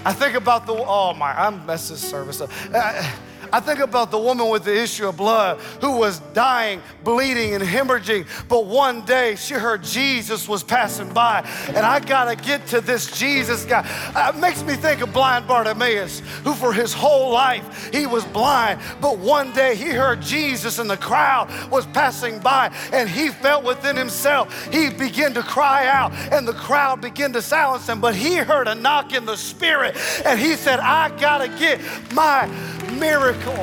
[0.06, 2.52] I think about the, oh my, I messed this service up.
[2.72, 3.12] Uh,
[3.52, 7.64] I think about the woman with the issue of blood who was dying, bleeding, and
[7.64, 8.28] hemorrhaging.
[8.48, 11.48] But one day she heard Jesus was passing by.
[11.68, 13.88] And I got to get to this Jesus guy.
[14.16, 18.26] Uh, it makes me think of blind Bartimaeus, who for his whole life he was
[18.26, 18.80] blind.
[19.02, 22.74] But one day he heard Jesus and the crowd was passing by.
[22.92, 26.14] And he felt within himself, he began to cry out.
[26.32, 28.02] And the crowd began to silence him.
[28.02, 29.96] But he heard a knock in the spirit.
[30.26, 31.80] And he said, I got to get
[32.14, 32.48] my
[32.94, 33.54] miracle.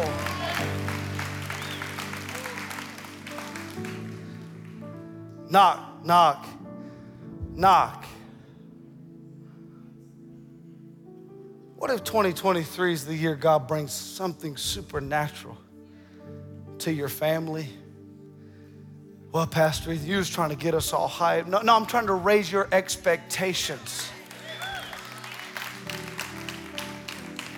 [5.49, 6.47] Knock, knock,
[7.53, 8.05] knock.
[11.77, 15.59] What if 2023 is the year God brings something supernatural
[16.79, 17.69] to your family?
[19.33, 21.43] Well, Pastor, you're just trying to get us all high.
[21.47, 24.09] No, no, I'm trying to raise your expectations.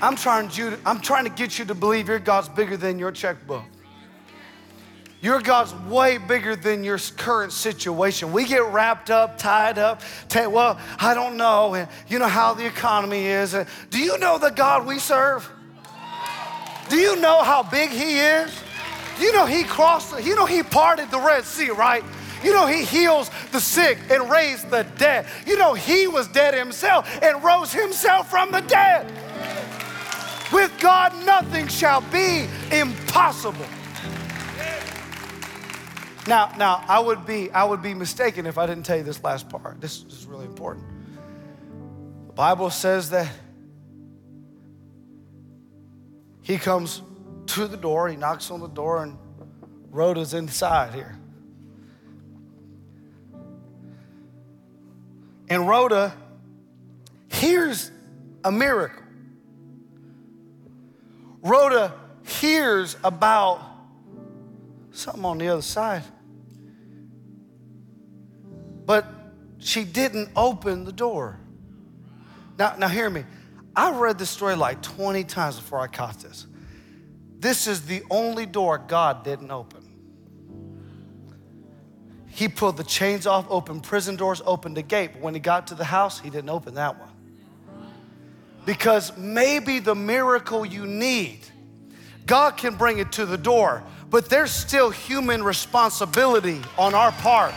[0.00, 3.12] I'm trying, to, I'm trying to get you to believe your God's bigger than your
[3.12, 3.64] checkbook.
[5.22, 8.32] Your God's way bigger than your current situation.
[8.32, 12.54] We get wrapped up, tied up, t- well, I don't know, and you know how
[12.54, 13.54] the economy is.
[13.54, 15.50] And do you know the God we serve?
[16.88, 18.56] Do you know how big He is?
[19.18, 22.04] You know He crossed, you know He parted the Red Sea, right?
[22.44, 25.26] You know, he heals the sick and raised the dead.
[25.46, 29.10] You know, he was dead himself and rose himself from the dead.
[30.56, 33.66] With God, nothing shall be impossible.
[36.26, 39.22] Now, now I would be I would be mistaken if I didn't tell you this
[39.22, 39.82] last part.
[39.82, 40.86] This is really important.
[42.28, 43.30] The Bible says that
[46.40, 47.02] he comes
[47.48, 49.18] to the door, he knocks on the door, and
[49.90, 51.18] Rhoda's inside here.
[55.50, 56.14] And Rhoda
[57.28, 57.90] hears
[58.42, 59.05] a miracle.
[61.42, 63.60] Rhoda hears about
[64.92, 66.02] something on the other side.
[68.84, 69.06] But
[69.58, 71.38] she didn't open the door.
[72.58, 73.24] Now, now hear me.
[73.74, 76.46] I read this story like 20 times before I caught this.
[77.38, 79.82] This is the only door God didn't open.
[82.28, 85.12] He pulled the chains off, opened prison doors, opened the gate.
[85.14, 87.10] But when he got to the house, he didn't open that one.
[88.66, 91.38] Because maybe the miracle you need,
[92.26, 97.54] God can bring it to the door, but there's still human responsibility on our part.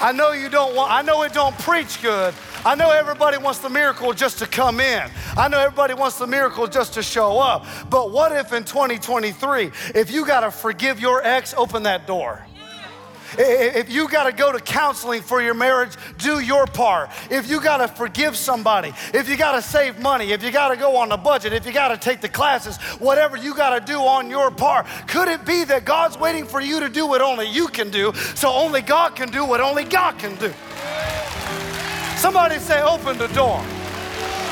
[0.00, 2.34] I know you don't want, I know it don't preach good.
[2.64, 5.08] I know everybody wants the miracle just to come in.
[5.36, 7.66] I know everybody wants the miracle just to show up.
[7.88, 12.47] But what if in 2023, if you got to forgive your ex, open that door?
[13.36, 17.10] If you got to go to counseling for your marriage, do your part.
[17.30, 20.68] If you got to forgive somebody, if you got to save money, if you got
[20.68, 23.78] to go on a budget, if you got to take the classes, whatever you got
[23.78, 27.06] to do on your part, could it be that God's waiting for you to do
[27.06, 30.52] what only you can do so only God can do what only God can do?
[32.16, 33.64] Somebody say, open the door.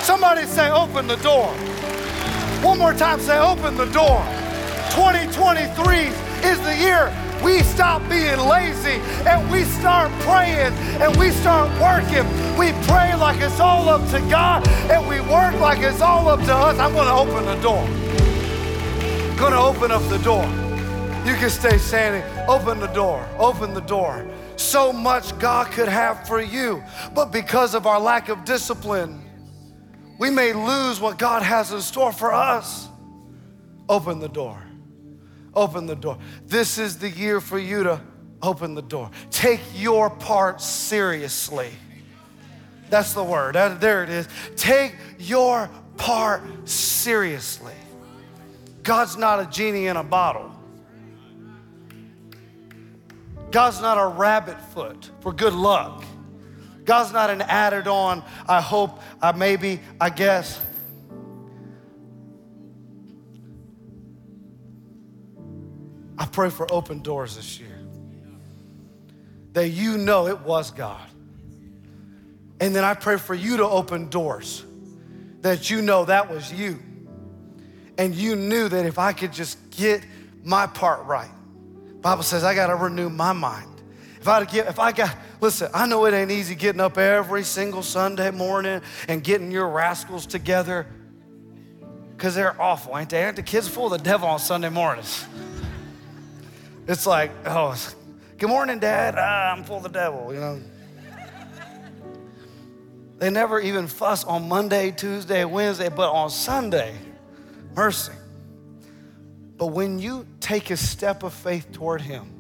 [0.02, 1.48] Somebody say, open the door.
[2.62, 4.24] One more time, say, open the door.
[4.92, 6.10] 2023
[6.44, 7.12] is the year
[7.42, 12.24] we stop being lazy and we start praying and we start working.
[12.56, 16.40] We pray like it's all up to God and we work like it's all up
[16.40, 16.78] to us.
[16.78, 17.82] I'm going to open the door.
[19.30, 20.44] I'm going to open up the door.
[21.26, 22.22] You can stay standing.
[22.48, 23.26] Open the door.
[23.38, 24.26] Open the door.
[24.56, 26.82] So much God could have for you,
[27.14, 29.22] but because of our lack of discipline,
[30.18, 32.88] we may lose what God has in store for us.
[33.88, 34.65] Open the door
[35.56, 36.18] open the door.
[36.46, 38.00] This is the year for you to
[38.42, 39.10] open the door.
[39.30, 41.70] Take your part seriously.
[42.90, 43.54] That's the word.
[43.80, 44.28] There it is.
[44.54, 47.74] Take your part seriously.
[48.84, 50.52] God's not a genie in a bottle.
[53.50, 56.04] God's not a rabbit foot for good luck.
[56.84, 60.60] God's not an added on, I hope, I maybe, I guess.
[66.36, 67.78] Pray for open doors this year.
[69.54, 71.08] That you know it was God.
[72.60, 74.62] And then I pray for you to open doors.
[75.40, 76.78] That you know that was you.
[77.96, 80.04] And you knew that if I could just get
[80.44, 81.30] my part right.
[82.02, 83.80] Bible says I got to renew my mind.
[84.20, 87.44] If I get, if I got, listen, I know it ain't easy getting up every
[87.44, 90.86] single Sunday morning and getting your rascals together
[92.14, 93.24] because they're awful, ain't they?
[93.24, 95.24] Aren't the kids full of the devil on Sunday mornings?
[96.88, 97.76] It's like, oh,
[98.38, 99.16] good morning, Dad.
[99.18, 100.60] Ah, I'm full of the devil, you know.
[103.18, 106.94] They never even fuss on Monday, Tuesday, Wednesday, but on Sunday,
[107.74, 108.12] mercy.
[109.56, 112.30] But when you take a step of faith toward Him,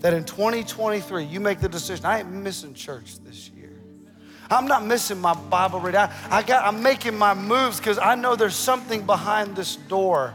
[0.00, 3.80] that in 2023 you make the decision, I ain't missing church this year.
[4.50, 6.00] I'm not missing my Bible reading.
[6.00, 10.34] I, I got, I'm making my moves because I know there's something behind this door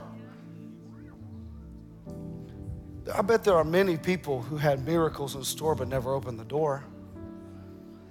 [3.11, 6.45] I bet there are many people who had miracles in store but never opened the
[6.45, 6.83] door,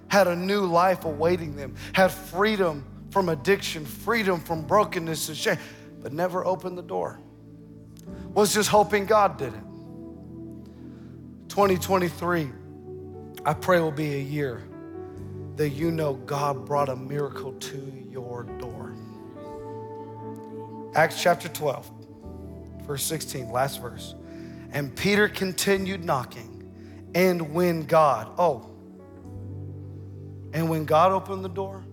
[0.09, 5.59] had a new life awaiting them, had freedom from addiction, freedom from brokenness and shame,
[6.03, 7.19] but never opened the door.
[8.35, 9.63] Was just hoping God did it.
[11.49, 12.51] 2023,
[13.45, 14.63] I pray will be a year
[15.57, 18.95] that you know God brought a miracle to your door.
[20.95, 21.91] Acts chapter 12,
[22.87, 24.15] verse 16, last verse.
[24.73, 26.49] And Peter continued knocking.
[27.15, 28.71] And when God, oh,
[30.55, 31.85] and when God opened the door,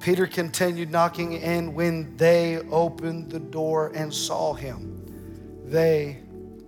[0.00, 5.04] Peter continued knocking, and when they opened the door and saw him,
[5.64, 6.22] they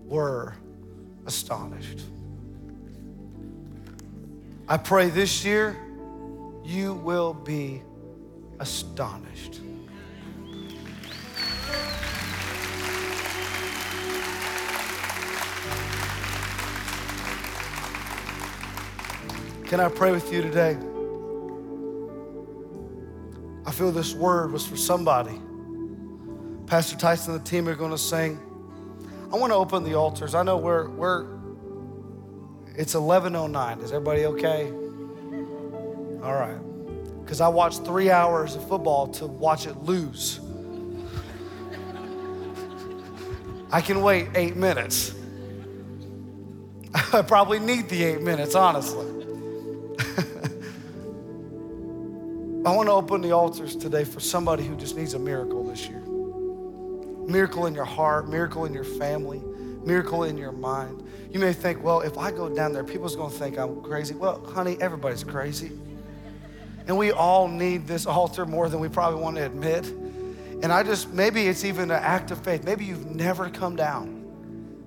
[0.05, 0.55] were
[1.27, 2.01] astonished.
[4.69, 5.77] I pray this year
[6.65, 7.83] you will be
[8.59, 9.60] astonished.
[19.71, 20.77] Can I pray with you today?
[23.65, 25.41] I feel this word was for somebody.
[26.67, 28.41] Pastor Tyson and the team are going to sing.
[29.33, 30.35] I want to open the altars.
[30.35, 31.25] I know we're, we're
[32.75, 33.85] it's 11.09.
[33.85, 34.73] Is everybody okay?
[36.25, 36.59] All right.
[37.21, 40.41] Because I watched three hours of football to watch it lose.
[43.71, 45.15] I can wait eight minutes.
[47.13, 49.20] I probably need the eight minutes, honestly.
[52.65, 55.89] I want to open the altars today for somebody who just needs a miracle this
[55.89, 56.03] year.
[57.27, 59.43] Miracle in your heart, miracle in your family,
[59.85, 61.03] miracle in your mind.
[61.31, 64.15] You may think, well, if I go down there, people's going to think I'm crazy.
[64.15, 65.73] Well, honey, everybody's crazy.
[66.87, 69.87] And we all need this altar more than we probably want to admit.
[69.87, 72.65] And I just, maybe it's even an act of faith.
[72.65, 74.17] Maybe you've never come down.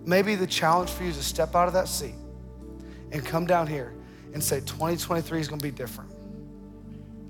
[0.05, 2.15] Maybe the challenge for you is to step out of that seat
[3.11, 3.93] and come down here
[4.33, 6.09] and say, 2023 is going to be different.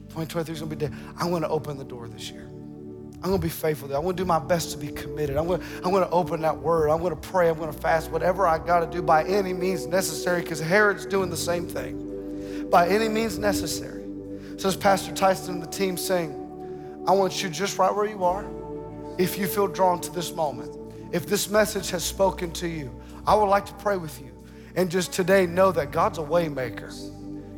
[0.10, 1.18] 2023 is going to be different.
[1.20, 2.50] I'm going to open the door this year.
[3.24, 3.94] I'm going to be faithful.
[3.96, 5.38] I'm going to do my best to be committed.
[5.38, 6.90] I'm going, to, I'm going to open that word.
[6.90, 7.50] I'm going to pray.
[7.50, 8.12] I'm going to fast.
[8.12, 12.70] Whatever I got to do by any means necessary, because Herod's doing the same thing.
[12.70, 14.04] By any means necessary.
[14.58, 16.32] So, as Pastor Tyson and the team saying,
[17.08, 18.46] I want you just right where you are.
[19.18, 20.76] If you feel drawn to this moment,
[21.14, 22.94] if this message has spoken to you,
[23.26, 24.33] I would like to pray with you
[24.76, 26.92] and just today know that God's a waymaker.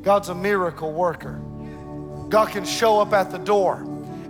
[0.02, 1.42] God's a miracle worker.
[2.30, 3.78] God can show up at the door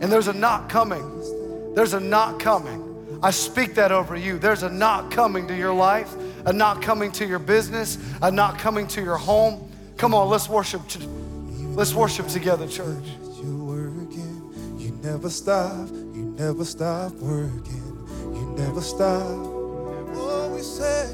[0.01, 1.73] and there's a knock coming.
[1.73, 3.19] There's a knock coming.
[3.23, 4.38] I speak that over you.
[4.38, 6.13] There's a knock coming to your life,
[6.45, 9.69] a knock coming to your business, a knock coming to your home.
[9.97, 10.81] Come on, let's worship.
[11.75, 13.05] Let's worship together, church.
[13.41, 19.21] You working, you never stop, you never stop working, you never stop.
[19.23, 21.13] Oh, we say,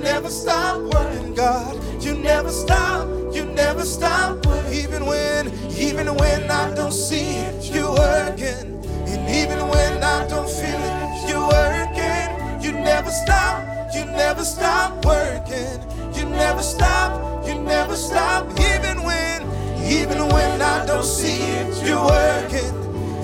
[0.00, 1.76] never stop working, God.
[2.02, 4.46] You never stop, you never stop.
[4.72, 8.66] Even when, even when I don't see it, you're working.
[9.06, 12.62] And even when I don't feel it, you're working.
[12.64, 13.92] You never stop.
[13.94, 15.80] You never stop working.
[16.14, 17.46] You never stop.
[17.46, 18.48] You never stop.
[18.58, 19.42] Even when,
[19.84, 22.74] even when I don't see it, you're working.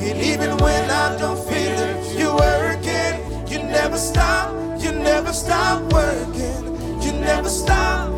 [0.00, 3.50] And even when I don't feel it, you're working.
[3.50, 4.56] You never stop.
[4.86, 6.62] You never stop working.
[7.02, 8.08] You never stop.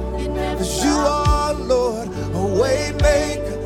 [0.58, 3.57] Cause you are, Lord, a way maker,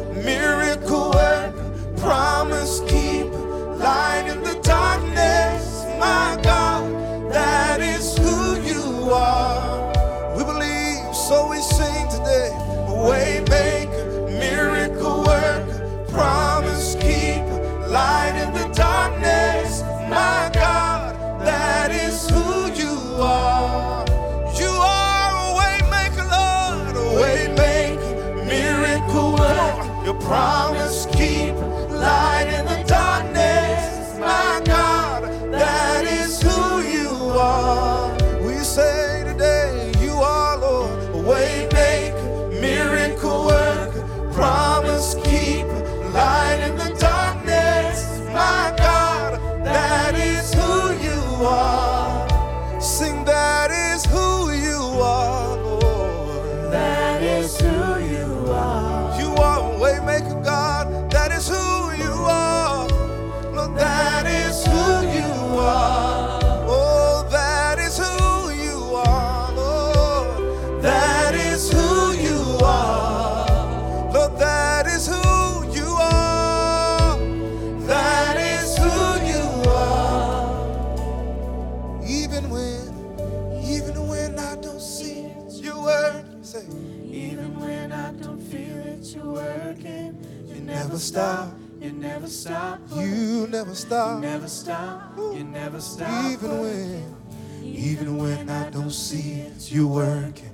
[93.85, 94.21] You never stop.
[94.21, 95.17] never stop.
[95.19, 96.33] You never stop.
[96.33, 97.17] Even when,
[97.63, 100.51] even when I don't see it, you working.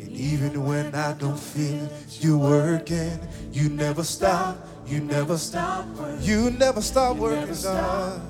[0.00, 3.18] And even when I don't feel it, you working.
[3.52, 4.56] You never stop.
[4.86, 5.86] You never stop.
[6.20, 8.20] You never stop working, God.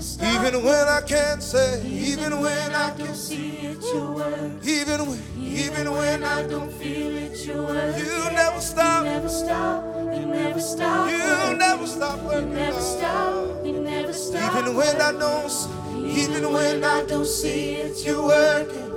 [0.00, 0.26] Stop.
[0.26, 4.64] Even when I can't say, even when I can see, see it, you work.
[4.66, 7.96] even when, even when I don't, Feel it, you work.
[7.98, 9.04] you never stop.
[9.04, 9.91] You never stop.
[10.32, 11.10] You never stop.
[11.10, 11.18] You
[11.58, 13.66] never stop You never stop.
[13.66, 14.56] You never stop.
[14.56, 18.92] Even when I don't, even when I don't see it, you're working.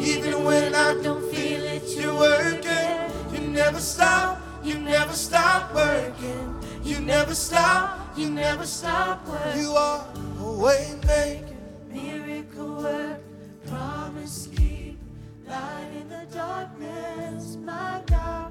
[0.00, 3.34] Even when I don't feel it, you're working.
[3.34, 4.40] You never stop.
[4.64, 6.56] You never stop working.
[6.82, 8.16] You never stop.
[8.16, 9.60] You never stop working.
[9.60, 10.06] You are
[10.40, 11.54] a way maker.
[11.90, 13.20] Miracle work,
[13.66, 14.98] promise keep,
[15.46, 18.50] light in the darkness, my God,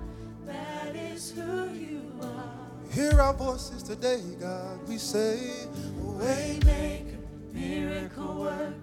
[0.52, 2.54] that is who you are.
[2.90, 4.88] I our voices today, God.
[4.88, 5.40] We say,
[6.02, 7.18] Waymaker,
[7.54, 8.74] miracle work,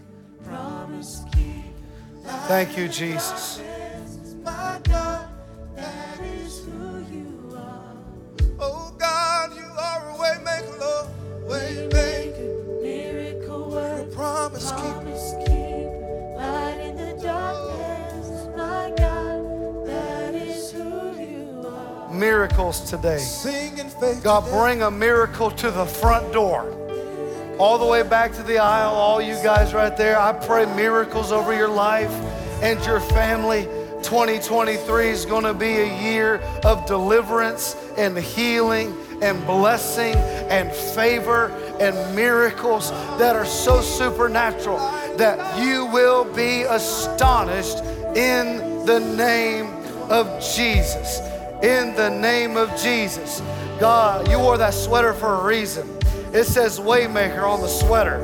[0.44, 1.64] promise keep.
[2.46, 3.60] Thank you, Jesus.
[4.44, 5.28] God.
[5.76, 7.38] That is who you.
[8.60, 11.08] Oh God, you are a way maker, Lord.
[11.48, 14.80] Way maker, Miracle work, promise keep.
[14.80, 15.88] promise keep.
[16.36, 19.27] Light in the darkness, my God.
[22.18, 23.18] Miracles today.
[24.24, 26.74] God, bring a miracle to the front door.
[27.58, 30.18] All the way back to the aisle, all you guys right there.
[30.18, 32.10] I pray miracles over your life
[32.60, 33.64] and your family.
[34.02, 41.48] 2023 is going to be a year of deliverance and healing and blessing and favor
[41.80, 44.78] and miracles that are so supernatural
[45.18, 47.78] that you will be astonished
[48.16, 49.66] in the name
[50.10, 51.27] of Jesus.
[51.62, 53.40] In the name of Jesus.
[53.80, 55.88] God, you wore that sweater for a reason.
[56.32, 58.20] It says Waymaker on the sweater.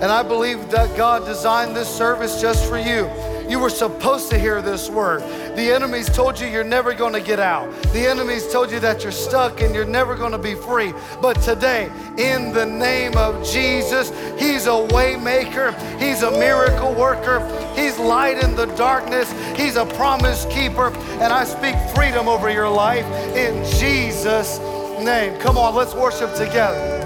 [0.00, 3.04] And I believe that God designed this service just for you.
[3.50, 5.22] You were supposed to hear this word.
[5.56, 7.68] The enemies told you you're never going to get out.
[7.92, 10.94] The enemies told you that you're stuck and you're never going to be free.
[11.20, 15.74] But today, in the name of Jesus, He's a waymaker.
[15.98, 17.40] He's a miracle worker.
[17.74, 19.28] He's light in the darkness.
[19.58, 20.92] He's a promise keeper.
[21.20, 24.60] And I speak freedom over your life in Jesus'
[25.04, 25.36] name.
[25.40, 27.00] Come on, let's worship together.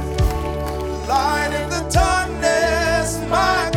[1.08, 3.73] light in the darkness, my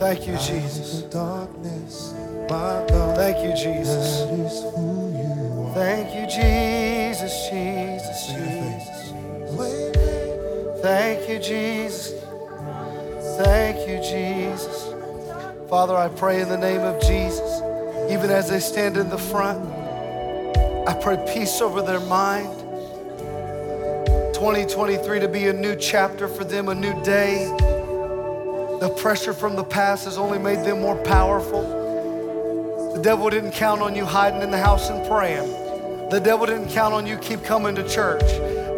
[0.00, 1.02] Thank you, Jesus.
[1.02, 2.14] darkness.
[2.48, 4.20] Thank you, Jesus.
[4.20, 5.74] That is who you are.
[5.74, 9.12] Thank you, Jesus, Jesus, Jesus.
[10.80, 12.14] Thank you, Jesus.
[13.44, 14.88] Thank you, Jesus.
[15.68, 17.60] Father, I pray in the name of Jesus,
[18.10, 19.60] even as they stand in the front,
[20.88, 22.48] I pray peace over their mind.
[24.32, 27.54] 2023 to be a new chapter for them, a new day.
[28.80, 32.94] The pressure from the past has only made them more powerful.
[32.94, 35.50] The devil didn't count on you hiding in the house and praying.
[36.08, 38.22] The devil didn't count on you keep coming to church.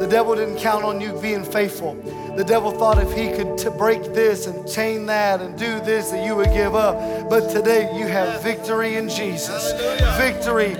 [0.00, 1.94] The devil didn't count on you being faithful.
[2.36, 6.11] The devil thought if he could t- break this and chain that and do this,
[6.11, 7.30] that you would give up.
[7.30, 9.70] But today you have victory in Jesus.
[10.18, 10.76] Victory.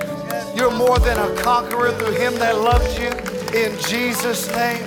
[0.57, 3.11] You're more than a conqueror through him that loves you.
[3.57, 4.85] In Jesus' name.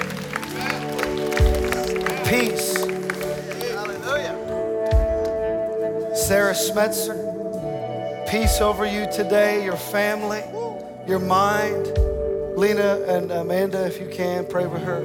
[2.26, 2.85] Peace.
[6.26, 10.42] Sarah Smetzer, peace over you today, your family,
[11.08, 11.86] your mind.
[12.58, 15.02] Lena and Amanda, if you can, pray with her.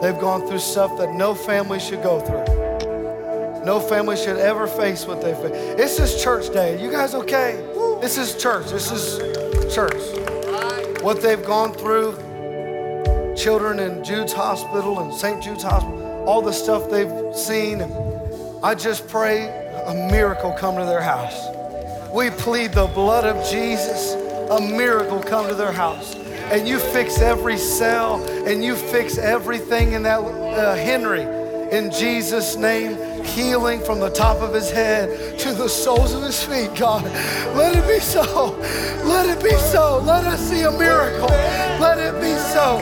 [0.00, 3.66] They've gone through stuff that no family should go through.
[3.66, 5.76] No family should ever face what they face.
[5.76, 6.82] This is church day.
[6.82, 7.62] You guys okay?
[8.00, 8.70] This is church.
[8.70, 9.18] This is
[9.74, 11.02] church.
[11.02, 12.14] What they've gone through,
[13.36, 15.42] children in Jude's hospital and St.
[15.42, 17.82] Jude's hospital, all the stuff they've seen.
[18.62, 19.46] I just pray
[19.86, 21.46] a miracle come to their house.
[22.12, 24.14] We plead the blood of Jesus
[24.50, 26.16] a miracle come to their house.
[26.50, 31.22] And you fix every cell and you fix everything in that uh, Henry
[31.70, 32.98] in Jesus' name.
[33.24, 37.04] Healing from the top of his head to the soles of his feet, God.
[37.54, 38.56] Let it be so.
[39.04, 40.02] Let it be so.
[40.04, 41.28] Let us see a miracle.
[41.28, 42.78] Let it be so.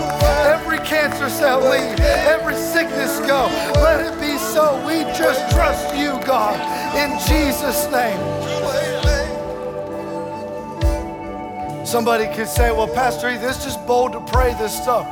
[0.46, 3.46] Every cancer cell leave, every sickness go.
[3.82, 4.76] Let it be so.
[4.86, 6.54] We just trust you, God,
[6.96, 8.16] in Jesus' name.
[11.84, 15.06] Somebody could say, well, Pastor it's just bold to pray this stuff.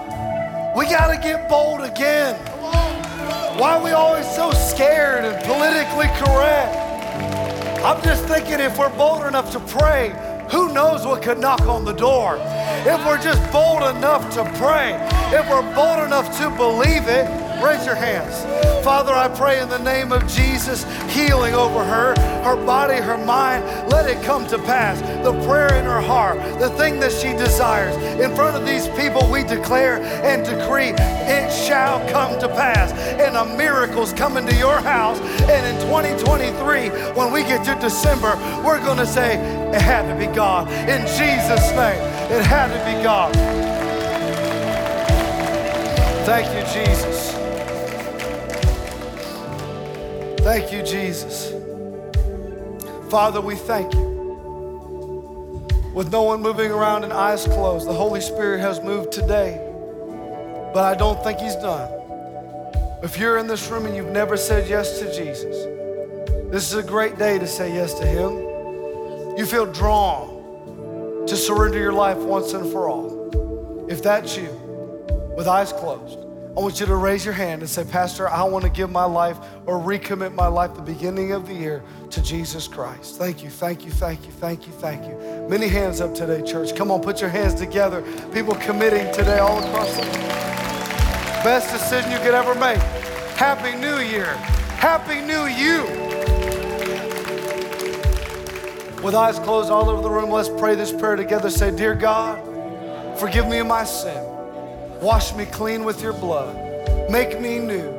[0.77, 2.37] We got to get bold again.
[3.59, 6.75] Why are we always so scared and politically correct?
[7.85, 10.13] I'm just thinking if we're bold enough to pray,
[10.51, 12.39] who knows what could knock on the door?
[12.41, 14.93] If we're just bold enough to pray,
[15.33, 17.27] if we're bold enough to believe it,
[17.63, 18.45] raise your hands.
[18.85, 23.65] Father, I pray in the name of Jesus, healing over her, her body, her mind.
[23.91, 25.01] Let it come to pass.
[25.25, 27.97] The prayer in her heart, the thing that she desires.
[28.21, 32.93] In front of these people, we declare and decree it shall come to pass.
[32.93, 35.19] And a miracle's coming to your house.
[35.49, 39.37] And in 2023, when we get to December, we're going to say,
[39.75, 40.69] it had to be God.
[40.69, 43.74] In Jesus' name, it had to be God.
[46.25, 47.33] Thank you, Jesus.
[50.43, 51.53] Thank you, Jesus.
[53.11, 54.01] Father, we thank you.
[55.95, 59.61] With no one moving around and eyes closed, the Holy Spirit has moved today,
[60.73, 61.91] but I don't think He's done.
[63.03, 65.55] If you're in this room and you've never said yes to Jesus,
[66.51, 69.37] this is a great day to say yes to Him.
[69.37, 73.87] You feel drawn to surrender your life once and for all.
[73.91, 74.64] If that's you,
[75.37, 76.19] with eyes closed,
[76.57, 79.05] I want you to raise your hand and say, Pastor, I want to give my
[79.05, 83.19] life or recommit my life the beginning of the year to Jesus Christ.
[83.19, 85.49] Thank you, thank you, thank you, thank you, thank you.
[85.49, 86.77] Many hands up today, church.
[86.77, 88.03] Come on, put your hands together.
[88.33, 90.03] People committing today all across the
[91.43, 92.79] Best decision you could ever make.
[93.37, 94.33] Happy New Year.
[94.79, 95.83] Happy New You.
[99.03, 101.51] With eyes closed all over the room, let's pray this prayer together.
[101.51, 102.39] Say, Dear God,
[103.19, 104.34] forgive me of my sin.
[105.05, 106.57] Wash me clean with your blood.
[107.11, 107.91] Make me new.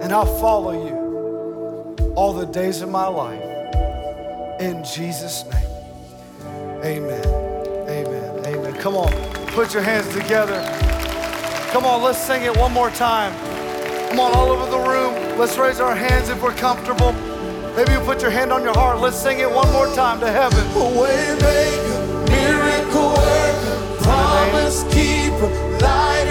[0.00, 3.42] And I'll follow you all the days of my life.
[4.60, 5.66] In Jesus' name.
[6.84, 7.26] Amen.
[7.88, 8.46] Amen.
[8.46, 8.74] Amen.
[8.74, 9.12] Come on,
[9.48, 10.62] put your hands together.
[11.72, 13.34] Come on, let's sing it one more time.
[14.08, 15.36] Come on, all over the room.
[15.36, 17.33] Let's raise our hands if we're comfortable.
[17.76, 19.00] Maybe you put your hand on your heart.
[19.00, 20.64] Let's sing it one more time to heaven.
[20.74, 25.48] Waymaker, miracle worker, promise keeper,
[25.80, 26.24] light